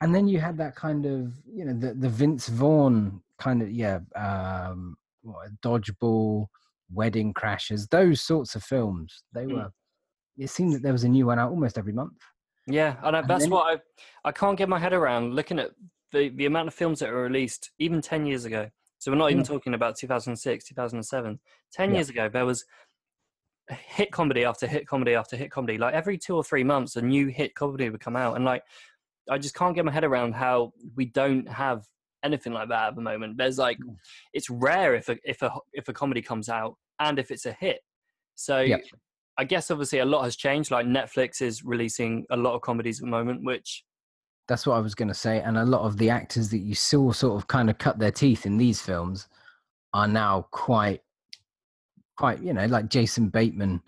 [0.00, 3.70] and then you had that kind of you know the the vince vaughn kind of
[3.70, 6.46] yeah um what, dodgeball
[6.92, 9.54] wedding crashers those sorts of films they Mm.
[9.54, 9.70] were
[10.38, 12.18] it seemed that there was a new one out almost every month
[12.66, 15.58] Yeah, and I, And that's then- what I I can't get my head around looking
[15.58, 15.70] at
[16.12, 18.70] the the amount of films that were released even ten years ago.
[18.98, 19.52] So we're not even Yeah.
[19.54, 21.40] talking about 2006, 2007.
[21.72, 21.96] Ten Yeah.
[21.96, 22.64] years ago, there was
[23.96, 25.78] hit comedy after hit comedy after hit comedy.
[25.78, 28.62] Like every two or three months, a new hit comedy would come out, and like
[29.28, 31.84] I just can't get my head around how we don't have
[32.24, 33.36] anything like that at the moment.
[33.38, 33.96] There's like Mm.
[34.32, 37.52] it's rare if a if a if a comedy comes out and if it's a
[37.52, 37.80] hit.
[38.34, 38.82] So Yep.
[39.38, 40.70] I guess obviously a lot has changed.
[40.70, 43.84] Like Netflix is releasing a lot of comedies at the moment, which
[44.48, 46.74] that's what i was going to say and a lot of the actors that you
[46.74, 49.28] saw sort of kind of cut their teeth in these films
[49.94, 51.00] are now quite
[52.16, 53.80] quite you know like jason bateman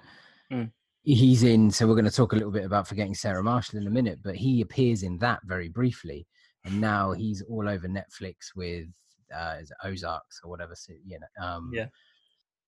[0.53, 0.71] Mm.
[1.05, 3.87] He's in so we're going to talk a little bit about forgetting sarah marshall in
[3.87, 6.27] a minute but he appears in that very briefly
[6.65, 8.87] and now he's all over netflix with
[9.35, 11.87] uh is it ozarks or whatever so, you know um Yeah.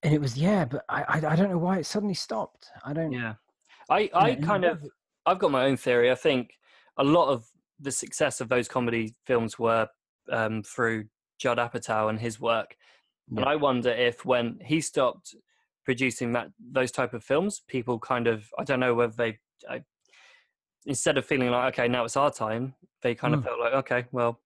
[0.02, 2.92] and it was yeah but I, I i don't know why it suddenly stopped i
[2.92, 3.34] don't yeah,
[3.88, 4.84] I you know, I kind of
[5.26, 6.10] I've got my own theory.
[6.10, 6.50] I think
[6.98, 7.46] a lot of
[7.80, 9.88] the success of those comedy films were
[10.30, 11.04] um, through
[11.38, 12.76] Judd Apatow and his work,
[13.34, 15.34] and I wonder if when he stopped
[15.84, 19.82] producing that those type of films, people kind of I don't know whether they I,
[20.86, 23.44] instead of feeling like okay now it's our time, they kind of Mm.
[23.44, 24.40] felt like okay well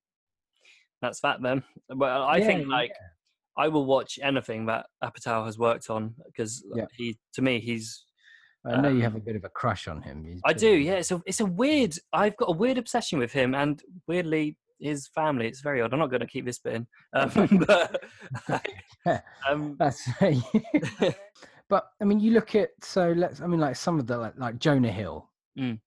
[1.01, 1.63] that's that then.
[1.89, 2.93] Well, I Yeah, think yeah, like
[3.57, 6.87] I will watch anything that Apatow has worked on because Yeah.
[6.97, 8.05] he to me he's
[8.67, 10.69] i know you um, have a bit of a crush on him He's I do,
[10.71, 10.95] yeah.
[10.95, 11.95] It's a it's a weird.
[12.13, 15.47] I've got a weird obsession with him, and weirdly his family.
[15.47, 15.93] It's very odd.
[15.93, 18.03] I'm not going to keep this bit in, um, but
[19.49, 20.09] um, That's
[21.69, 24.35] but I mean, you look at so let's I mean, like some of the like,
[24.39, 25.29] like Jonah Hill.
[25.59, 25.81] Mm.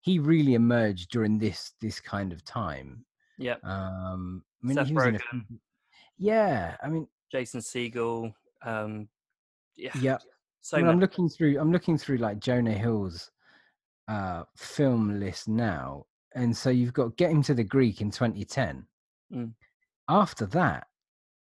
[0.00, 3.04] He really emerged during this this kind of time.
[3.38, 5.20] yeah, Um, I mean, Seth in a
[6.18, 8.32] yeah, I mean, Jason Segel.
[8.62, 9.08] Um,
[9.76, 10.18] yeah, yeah.
[10.60, 11.58] so I mean, I'm looking through.
[11.58, 13.30] I'm looking through like Jonah Hill's
[14.08, 18.86] uh, film list now, and so you've got Get Him to the Greek in 2010.
[19.34, 19.52] Mm.
[20.08, 20.86] After that,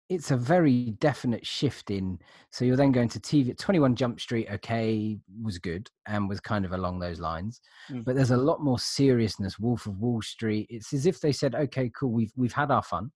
[0.08, 2.18] it's a very definite shift in.
[2.52, 3.58] So you're then going to TV.
[3.58, 8.04] 21 Jump Street, okay, was good and was kind of along those lines, Mm.
[8.04, 9.58] but there's a lot more seriousness.
[9.58, 10.68] Wolf of Wall Street.
[10.70, 13.10] It's as if they said, okay, cool, we've we've had our fun,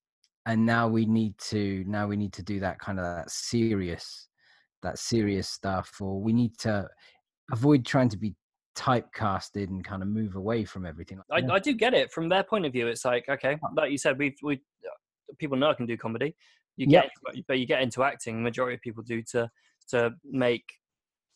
[0.47, 4.27] and now we need to now we need to do that kind of that serious
[4.83, 6.89] that serious stuff or we need to
[7.53, 8.35] avoid trying to be
[8.81, 12.43] typecasted and kind of move away from everything I, I do get it from their
[12.43, 12.87] point of view.
[12.87, 14.61] It's like okay, like you said, we we
[15.39, 16.35] people know I can do comedy.
[16.77, 17.03] You Yep.
[17.03, 18.43] get, into but you get into acting.
[18.43, 19.51] Majority of people do to
[19.89, 20.65] to make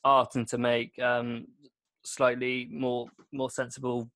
[0.04, 1.46] art and to make um,
[2.04, 4.10] slightly more more sensible,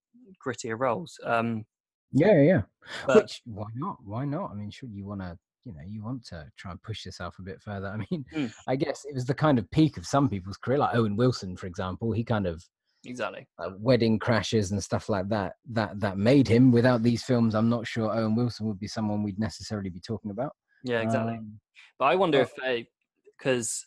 [0.45, 1.19] grittier roles.
[1.25, 1.65] Um,
[2.13, 2.63] yeah yeah
[3.07, 5.37] but which why not why not i mean should you want to
[5.67, 8.51] you know you want to try and push yourself a bit further i mean Mm.
[8.67, 11.55] i guess it was the kind of peak of some people's career like owen wilson
[11.55, 12.65] for example he kind of
[13.09, 13.47] exactly.
[13.59, 17.69] uh, wedding crashers and stuff like that that that made him without these films i'm
[17.69, 20.53] not sure owen wilson would be someone we'd necessarily be talking about
[20.85, 21.35] Yeah, exactly.
[21.35, 21.59] Um,
[21.99, 22.89] But I wonder Well- if they,
[23.37, 23.85] because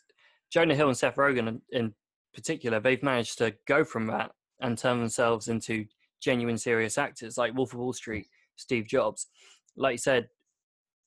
[0.50, 1.94] Jonah Hill and Seth Rogen in, in
[2.34, 4.30] particular, they've managed to go from that
[4.60, 5.86] and turn themselves into
[6.20, 9.28] genuine serious actors like Wolf of Wall Street, Steve Jobs.
[9.76, 10.28] Like you said,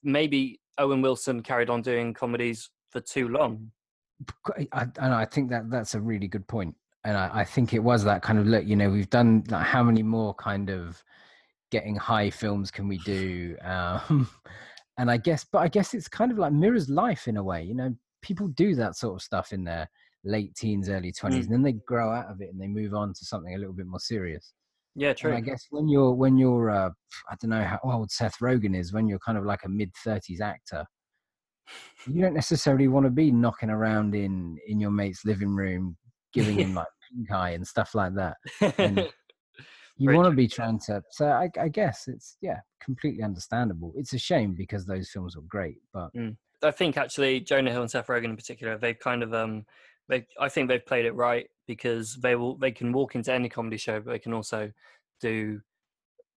[0.03, 3.71] maybe Owen Wilson carried on doing comedies for too long.
[4.73, 6.75] I, and I think that that's a really good point.
[7.05, 8.65] And I, I think it was that kind of look.
[8.65, 11.01] You know, we've done like, how many more kind of
[11.71, 13.55] getting high films can we do?
[13.63, 14.29] Um,
[14.97, 17.63] and I guess, but I guess it's kind of like mirrors life in a way.
[17.63, 19.87] You know, people do that sort of stuff in their
[20.23, 21.47] late teens, early twenties, Mm.
[21.47, 23.73] and then they grow out of it and they move on to something a little
[23.75, 24.53] bit more serious.
[24.95, 25.35] Yeah, And true.
[25.35, 26.89] I guess when you're when you're uh,
[27.29, 29.91] I don't know how old Seth Rogen is when you're kind of like a mid
[30.03, 30.85] thirties actor,
[32.07, 35.97] you don't necessarily want to be knocking around in in your mate's living room,
[36.33, 36.87] giving him like
[37.31, 38.37] eye and stuff like that.
[38.77, 39.09] and-
[39.97, 41.01] You want to be trying to.
[41.11, 43.93] So I, I guess it's yeah, completely understandable.
[43.95, 46.09] It's a shame because those films were great, but
[46.61, 49.63] I think actually Jonah Hill and Seth Rogen in particular, they've kind of um,
[50.09, 53.47] they I think they've played it right because they will they can walk into any
[53.47, 54.69] comedy show, but they can also
[55.21, 55.61] do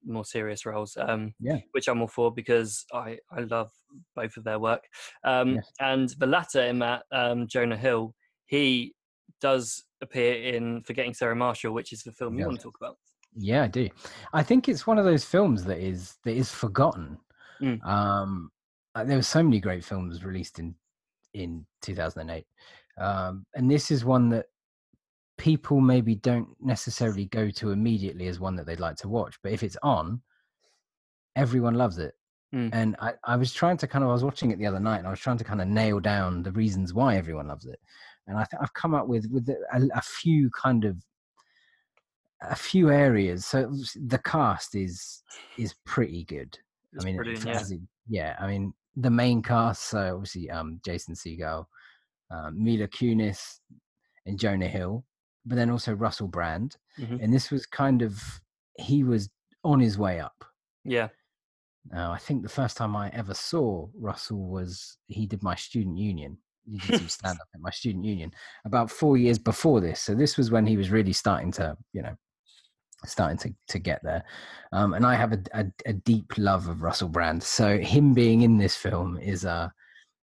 [0.06, 0.96] more serious roles.
[0.96, 1.58] Um, Yeah.
[1.72, 3.72] which I'm all for because I I love
[4.14, 4.84] both of their work.
[5.24, 5.72] Um, Yes.
[5.80, 8.14] and the latter in that um, Jonah Hill,
[8.46, 8.94] he
[9.40, 12.96] does appear in Forgetting Sarah Marshall, which is the film you want to talk about.
[13.34, 13.88] Yeah, I do.
[14.32, 17.18] I think it's one of those films that is that is forgotten.
[17.60, 17.84] Mm.
[17.86, 18.50] Um,
[18.94, 20.74] uh, there were so many great films released in
[21.34, 22.46] in 2008,
[22.98, 24.46] um, and this is one that
[25.36, 29.38] people maybe don't necessarily go to immediately as one that they'd like to watch.
[29.42, 30.20] But if it's on,
[31.36, 32.14] everyone loves it.
[32.54, 32.70] Mm.
[32.72, 34.98] And I, I was trying to kind of I was watching it the other night,
[34.98, 37.78] and I was trying to kind of nail down the reasons why everyone loves it.
[38.28, 40.96] And I think I've come up with with a, a few kind of
[42.42, 43.46] a few areas.
[43.46, 45.22] So the cast is
[45.56, 46.56] is pretty good.
[46.92, 47.76] It's I mean, it- yeah.
[47.76, 48.36] in- yeah.
[48.38, 49.84] I mean, the main cast.
[49.90, 51.66] So obviously, um, Jason Segel,
[52.30, 53.60] um, Mila Kunis,
[54.26, 55.04] and Jonah Hill,
[55.46, 56.76] but then also Russell Brand.
[56.98, 57.22] Mhm.
[57.22, 58.22] And this was kind of
[58.78, 59.28] he was
[59.64, 60.44] on his way up.
[60.84, 61.08] Yeah,
[61.90, 65.98] Now, I think the first time I ever saw Russell was he did my student
[65.98, 66.38] union.
[66.70, 68.32] He did some stand up at my student union
[68.64, 70.00] about four years before this.
[70.02, 72.14] So this was when he was really starting to, you know,
[73.06, 74.24] starting to, to get there.
[74.72, 77.42] Um, and I have a, a, a deep love of Russell Brand.
[77.42, 79.72] So him being in this film is a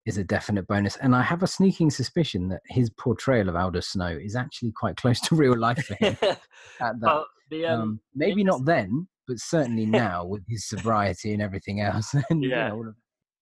[0.05, 0.95] is a definite bonus.
[0.97, 4.95] And I have a sneaking suspicion that his portrayal of Aldous Snow is actually quite
[4.97, 6.17] close to real life for him.
[6.21, 6.37] At
[6.79, 11.41] that but the um, um, maybe not then, but certainly now with his sobriety and
[11.41, 12.15] everything else.
[12.29, 12.69] and, you Yeah.
[12.69, 12.95] know, all of-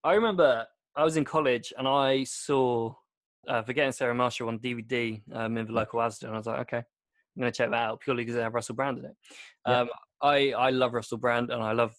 [0.04, 0.66] I remember
[0.98, 2.94] I was in college and I saw
[3.48, 6.60] uh, Forgetting Sarah Marshall on DVD um, in the local Asda, and I was like,
[6.62, 9.16] okay, I'm going to check that out purely because they have Russell Brand in it.
[9.68, 9.82] Yeah.
[9.82, 9.90] Um,
[10.22, 11.96] I I love Russell Brand, and I love.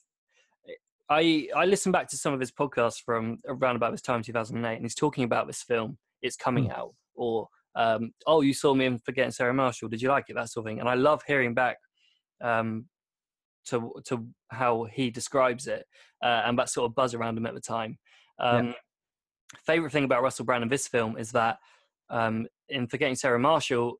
[1.08, 4.74] I I listened back to some of his podcasts from around about this time, 2008,
[4.74, 5.96] and he's talking about this film.
[6.20, 6.72] It's coming Hmm.
[6.72, 9.88] out, or um, oh, you saw me in Forgetting Sarah Marshall.
[9.88, 10.34] Did you like it?
[10.34, 10.80] That sort of thing.
[10.80, 11.76] And I love hearing back
[12.42, 12.86] um,
[13.66, 15.86] to to how he describes it
[16.22, 17.96] uh, and that sort of buzz around him at the time.
[18.40, 18.74] Um,
[19.64, 21.58] Favorite thing about Russell Brand in this film is that
[22.10, 23.98] um, in Forgetting Sarah Marshall,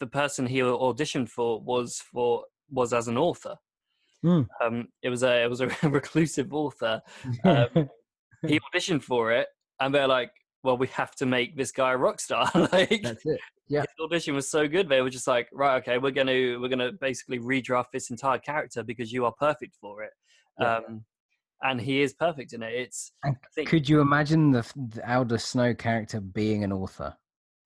[0.00, 3.56] the person he auditioned for was for was as an author.
[4.24, 4.46] Mm.
[4.62, 7.02] Um, it was a it was a reclusive author.
[7.44, 7.68] Um,
[8.46, 9.48] he auditioned for it,
[9.80, 10.30] and they're like,
[10.62, 13.40] "Well, we have to make this guy a rock star." like That's it.
[13.68, 13.80] yeah.
[13.80, 16.92] his audition was so good, they were just like, "Right, okay, we're gonna we're gonna
[16.92, 20.10] basically redraft this entire character because you are perfect for it."
[20.58, 20.76] Yeah.
[20.76, 21.04] Um,
[21.62, 22.72] and he is perfect in it.
[22.74, 23.12] It's
[23.54, 27.14] think Could you imagine the, the Aldous Snow character being an author?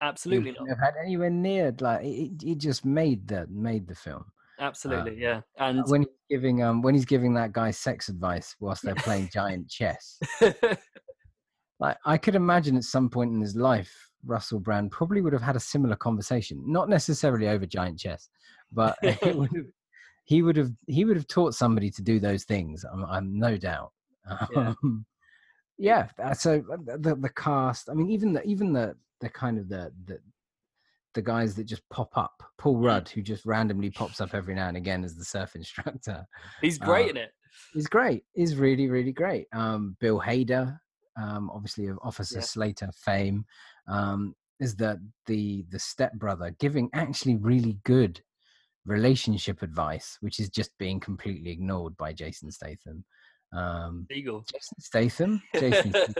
[0.00, 0.68] absolutely not.
[0.68, 4.24] Have had anywhere near like it, it- just made the made the film.
[4.60, 5.40] Absolutely, yeah.
[5.58, 9.28] And when he's giving um when he's giving that guy sex advice whilst they're playing
[9.32, 10.18] giant chess.
[11.80, 13.92] Like I could imagine at some point in his life,
[14.24, 18.28] Russell Brand probably would have had a similar conversation, not necessarily over giant chess,
[18.72, 19.66] but it would have,
[20.28, 22.84] he would have he would have taught somebody to do those things.
[22.84, 23.92] I'm, I'm no doubt.
[24.52, 24.74] Yeah.
[24.82, 25.06] Um,
[25.78, 26.08] yeah.
[26.22, 27.88] uh, So uh, the the cast.
[27.88, 30.20] I mean, even the even the the kind of the the
[31.14, 32.42] the guys that just pop up.
[32.58, 32.84] Paul Mm.
[32.84, 36.26] Rudd, who just randomly pops up every now and again as the surf instructor
[36.60, 37.26] he's great Uh, in
[37.72, 38.24] He's great.
[38.34, 39.46] He's really really great.
[39.54, 40.78] Um, Bill Hader,
[41.16, 42.44] um, obviously of Officer Yeah.
[42.44, 43.46] Slater fame,
[43.88, 48.20] um, is the the the stepbrother giving actually really good
[48.88, 53.04] relationship advice, which is just being completely ignored by Jason Statham.
[53.56, 54.44] Um, Eagle.
[54.52, 55.90] Jason Statham, Jason.
[55.90, 56.14] Statham.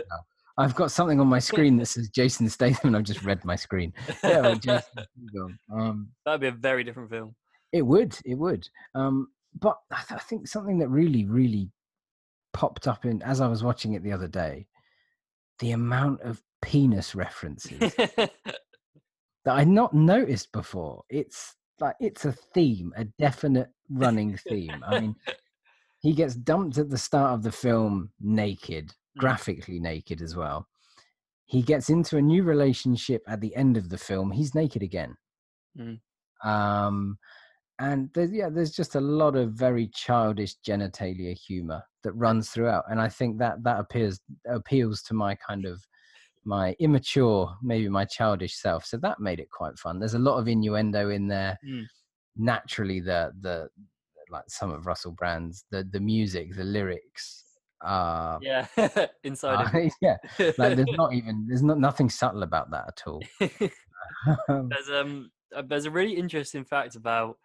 [0.57, 3.55] I've got something on my screen that says Jason Statham, and I've just read my
[3.55, 3.93] screen.
[4.23, 5.59] Yeah, well, Jason Statham.
[5.73, 7.35] Um, That'd be a very different film.
[7.71, 8.67] it would, it would.
[8.95, 9.27] Um,
[9.57, 11.69] but I, th- I think something that really, really
[12.53, 14.67] popped up in as I was watching it the other day,
[15.59, 18.31] the amount of penis references that
[19.47, 21.03] I'd not noticed before.
[21.09, 24.83] It's like it's a theme, a definite running theme.
[24.85, 25.15] I mean,
[26.01, 29.21] he gets dumped at the start of the film naked, Mm.
[29.21, 30.67] graphically naked as well.
[31.45, 34.31] He gets into a new relationship at the end of the film.
[34.31, 35.15] He's naked again.
[35.77, 35.99] Mm.
[36.43, 37.17] Um,
[37.79, 42.85] and there's, yeah, there's just a lot of very childish genitalia humor that runs throughout,
[42.89, 45.81] and I think that that appears appeals to my kind of
[46.49, 48.83] my immature, maybe my childish self.
[48.83, 49.99] So that made it quite fun.
[49.99, 51.57] There's a lot of innuendo in there.
[51.65, 51.85] Mm.
[52.35, 53.69] Naturally, the the
[54.31, 57.45] like some of Russell Brand's the the music, the lyrics.
[57.85, 58.65] Uh, Yeah,
[59.23, 59.73] inside.
[59.73, 60.17] uh, yeah,
[60.57, 63.21] like there's not even there's not nothing subtle about that at all.
[64.49, 67.37] Um, there's um uh, there's a really interesting fact about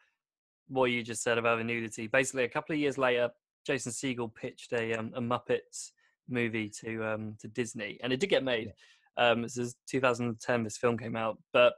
[0.68, 2.06] what you just said about the nudity.
[2.06, 3.28] Basically, a couple of years later,
[3.66, 5.90] Jason Segel pitched a um, a Muppets
[6.28, 8.72] movie to um to Disney, and it did get made.
[9.16, 10.64] Um, this is 2010.
[10.64, 11.74] This film came out, but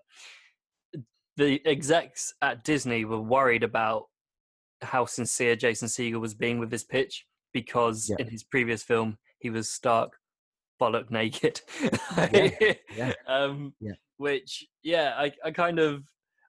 [1.37, 4.05] the execs at Disney were worried about
[4.83, 8.17] how sincere Jason Segel was being with this pitch because Yeah.
[8.21, 10.13] in his previous film he was stark
[10.81, 11.61] bollock naked.
[12.97, 13.13] yeah.
[13.27, 13.93] Um, Yeah.
[14.19, 16.05] Which, yeah, I, I kind of,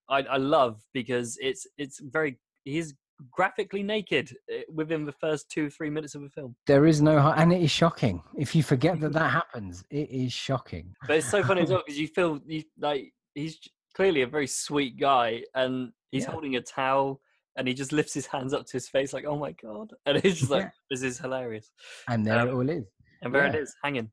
[0.08, 2.94] I, I love because it's it's very he's
[3.32, 6.56] graphically naked eh, within the first two three minutes of the film.
[6.68, 10.32] there is no and it is shocking if you forget that that happens it is
[10.34, 13.60] shocking But it's so funny as well because you feel you like he's
[13.96, 16.32] clearly a very sweet guy and he's Yeah.
[16.32, 17.22] holding a towel
[17.56, 20.22] and he just lifts his hands up to his face like, oh my god, and
[20.22, 20.70] he's just like, Yeah.
[20.92, 21.72] this is hilarious.
[22.10, 22.86] and there Um, it all is
[23.24, 23.62] And there it Yeah.
[23.62, 24.12] is, hanging.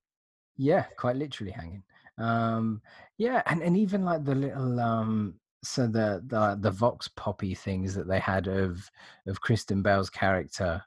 [0.57, 1.83] yeah quite literally hanging
[2.19, 2.81] um
[3.19, 5.35] yeah and and even like the little um
[5.65, 8.91] so the the the vox poppy things that they had of
[9.27, 10.83] of kristen bell's character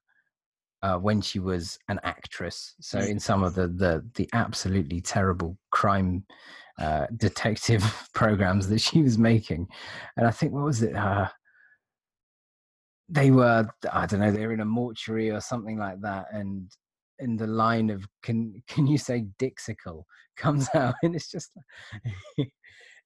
[0.81, 2.75] uh when she was an actress.
[2.79, 6.23] So in some of the the the absolutely terrible crime
[6.79, 9.67] uh detective programs that she was making.
[10.15, 11.27] And i think what was it uh
[13.09, 16.69] they were i don't know they were in a mortuary or something like that and
[17.19, 20.03] in the line of can can you say dixical?
[20.37, 21.51] comes out and it's just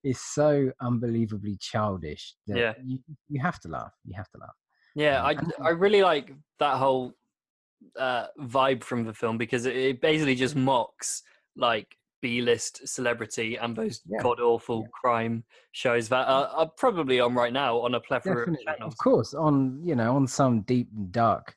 [0.03, 2.73] it's so unbelievably childish that Yeah.
[2.83, 2.99] you,
[3.29, 4.55] you have to laugh you have to laugh
[4.95, 7.13] Yeah, Um, I I really like that whole
[7.97, 11.23] uh, vibe from the film because it, it basically just mocks
[11.55, 14.87] like B-list celebrity and those Yeah, god awful yeah.
[15.01, 18.93] crime shows that are, are probably on right now on a plethora definitely of channels.
[18.93, 21.55] of course on you know on some deep and dark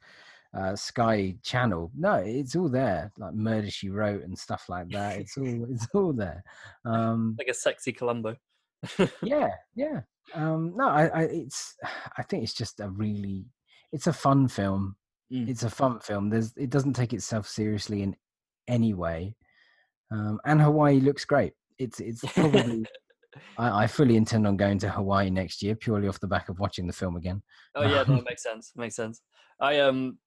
[0.57, 1.91] uh sky channel.
[1.97, 5.19] No it's all there like murder she wrote and stuff like that.
[5.21, 6.45] It's all it's all there.
[6.85, 8.37] Um Like a sexy Columbo.
[9.23, 10.01] yeah yeah.
[10.35, 11.77] Um no I, I it's
[12.17, 13.47] i think it's just a really
[13.93, 14.97] it's a fun film.
[15.33, 15.49] Mm.
[15.49, 16.31] it's a fun film.
[16.31, 18.15] There's it doesn't take itself seriously in
[18.69, 19.37] any way.
[20.11, 21.55] Um and hawaii looks great.
[21.79, 22.87] It's it's probably
[23.59, 26.61] I, I fully intend on going to hawaii next year purely off the back of
[26.61, 27.43] watching the film again.
[27.75, 28.73] Oh yeah, that makes sense.
[28.77, 29.23] Makes sense.
[29.61, 30.19] I um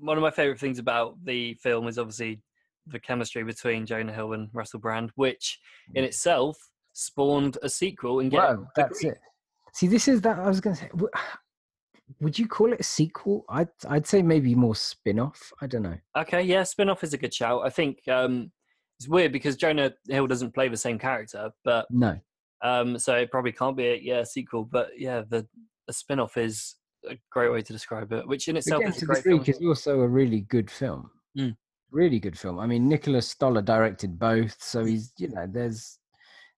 [0.00, 2.40] one of my favorite things about the film is obviously
[2.86, 5.58] the chemistry between Jonah Hill and Russell Brand, which
[5.94, 6.56] in itself
[6.92, 9.18] spawned a sequel and get Well, that's it.
[9.72, 10.90] See, this is that I was going to say.
[12.20, 13.44] Would you call it a sequel?
[13.48, 15.52] I'd I'd say maybe more spin-off.
[15.60, 15.98] I don't know.
[16.16, 17.62] Okay, yeah, spin off is a good shout.
[17.66, 18.52] I think um
[19.00, 22.16] it's weird because Jonah Hill doesn't play the same character, but No,
[22.62, 24.64] um so it probably can't be a yeah sequel.
[24.64, 25.48] But yeah, the
[25.88, 26.75] a spin off is
[27.08, 29.44] a great way to describe it, which in itself Again, is a great film.
[29.46, 31.10] Is also a really good film.
[31.38, 31.56] Mm.
[31.90, 32.58] Really good film.
[32.58, 35.98] I mean, Nicholas Stoller directed both, so he's you know there's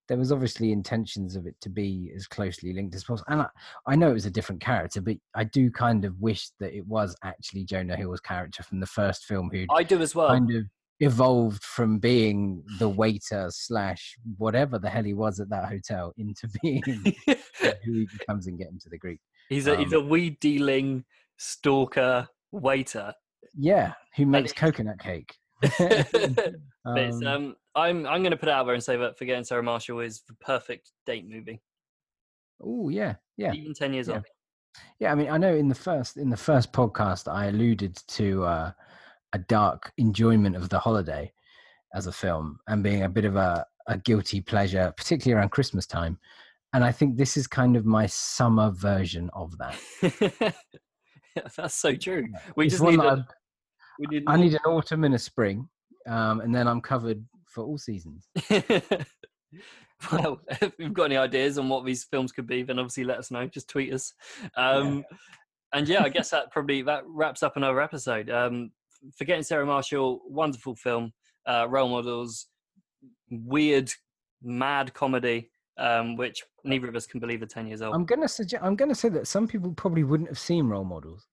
[0.08, 3.26] there was obviously intentions of it to be as closely linked as possible.
[3.30, 3.48] And I,
[3.86, 6.86] I know it was a different character, but I do kind of wish that it
[6.86, 10.28] was actually Jonah Hill's character from the first film who I do as well.
[10.28, 10.64] kind of
[11.00, 16.48] evolved from being the waiter slash whatever the hell he was at that hotel into
[16.62, 16.82] being
[17.84, 19.20] who he becomes in Get Him to the Greek.
[19.48, 21.04] He's a he's Um, a weed dealing
[21.36, 23.12] stalker waiter.
[23.54, 25.34] Yeah, who makes coconut cake.
[26.86, 29.62] Um, um, I'm I'm going to put it out there and say that Forgetting Sarah
[29.62, 31.60] Marshall is the perfect date movie,
[32.62, 34.14] oh yeah, yeah, even ten years Yeah.
[34.16, 34.24] on.
[34.98, 35.12] yeah.
[35.12, 38.72] I mean, I know in the first in the first podcast I alluded to uh,
[39.34, 41.30] a dark enjoyment of the holiday
[41.94, 45.86] as a film and being a bit of a, a guilty pleasure, particularly around Christmas
[45.86, 46.18] time.
[46.72, 50.54] And I think this is kind of my summer version of that.
[51.56, 52.26] That's so true.
[52.56, 53.26] We It's just need a,
[53.98, 55.68] we need I need an autumn and a spring,
[56.06, 58.28] um, and then I'm covered for all seasons.
[60.12, 63.18] well, if you've got any ideas on what these films could be, then obviously let
[63.18, 63.46] us know.
[63.46, 64.12] Just tweet us.
[64.56, 65.04] Um,
[65.72, 68.30] And yeah, I guess that probably that wraps up another episode.
[68.30, 68.72] Um,
[69.16, 71.12] Forgetting Sarah Marshall, wonderful film,
[71.46, 72.46] uh, role models,
[73.30, 73.92] weird,
[74.42, 77.94] mad comedy, um, which neither of us can believe are ten years old.
[77.94, 78.62] I'm gonna suggest.
[78.62, 81.26] I'm gonna say that some people probably wouldn't have seen role models.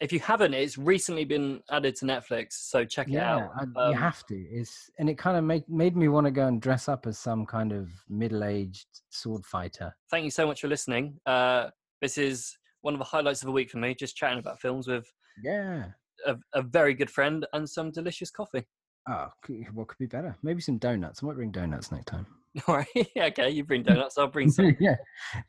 [0.00, 3.50] if you haven't, it's recently been added to Netflix, so check it Yeah, out.
[3.54, 4.34] I- Um, you have to.
[4.34, 7.18] It's and it kind of made made me want to go and dress up as
[7.18, 9.94] some kind of middle aged sword fighter.
[10.10, 11.20] thank you so much for listening.
[11.26, 11.68] Uh,
[12.00, 14.88] this is one of the highlights of the week for me, just chatting about films
[14.88, 15.06] with
[15.42, 15.90] Yeah.
[16.24, 18.64] a, a very good friend and some delicious coffee.
[19.06, 19.28] Oh,
[19.74, 20.34] what could be better?
[20.42, 21.22] Maybe some donuts.
[21.22, 22.26] I might bring donuts next time.
[22.66, 22.86] All right,
[23.16, 24.96] okay, you bring donuts, I'll bring some yeah.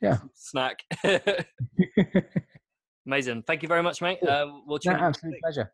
[0.01, 0.17] Yeah.
[0.35, 0.83] Snack.
[3.05, 3.43] Amazing.
[3.43, 4.19] Thank you very much, mate.
[4.21, 4.29] Cool.
[4.29, 5.71] Uh, we'll no, absolute pleasure.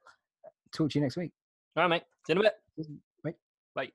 [0.74, 1.32] Talk to you next week.
[1.76, 2.04] All right, mate.
[2.26, 2.54] See you in a bit.
[3.24, 3.34] Bye.
[3.76, 3.92] Bye.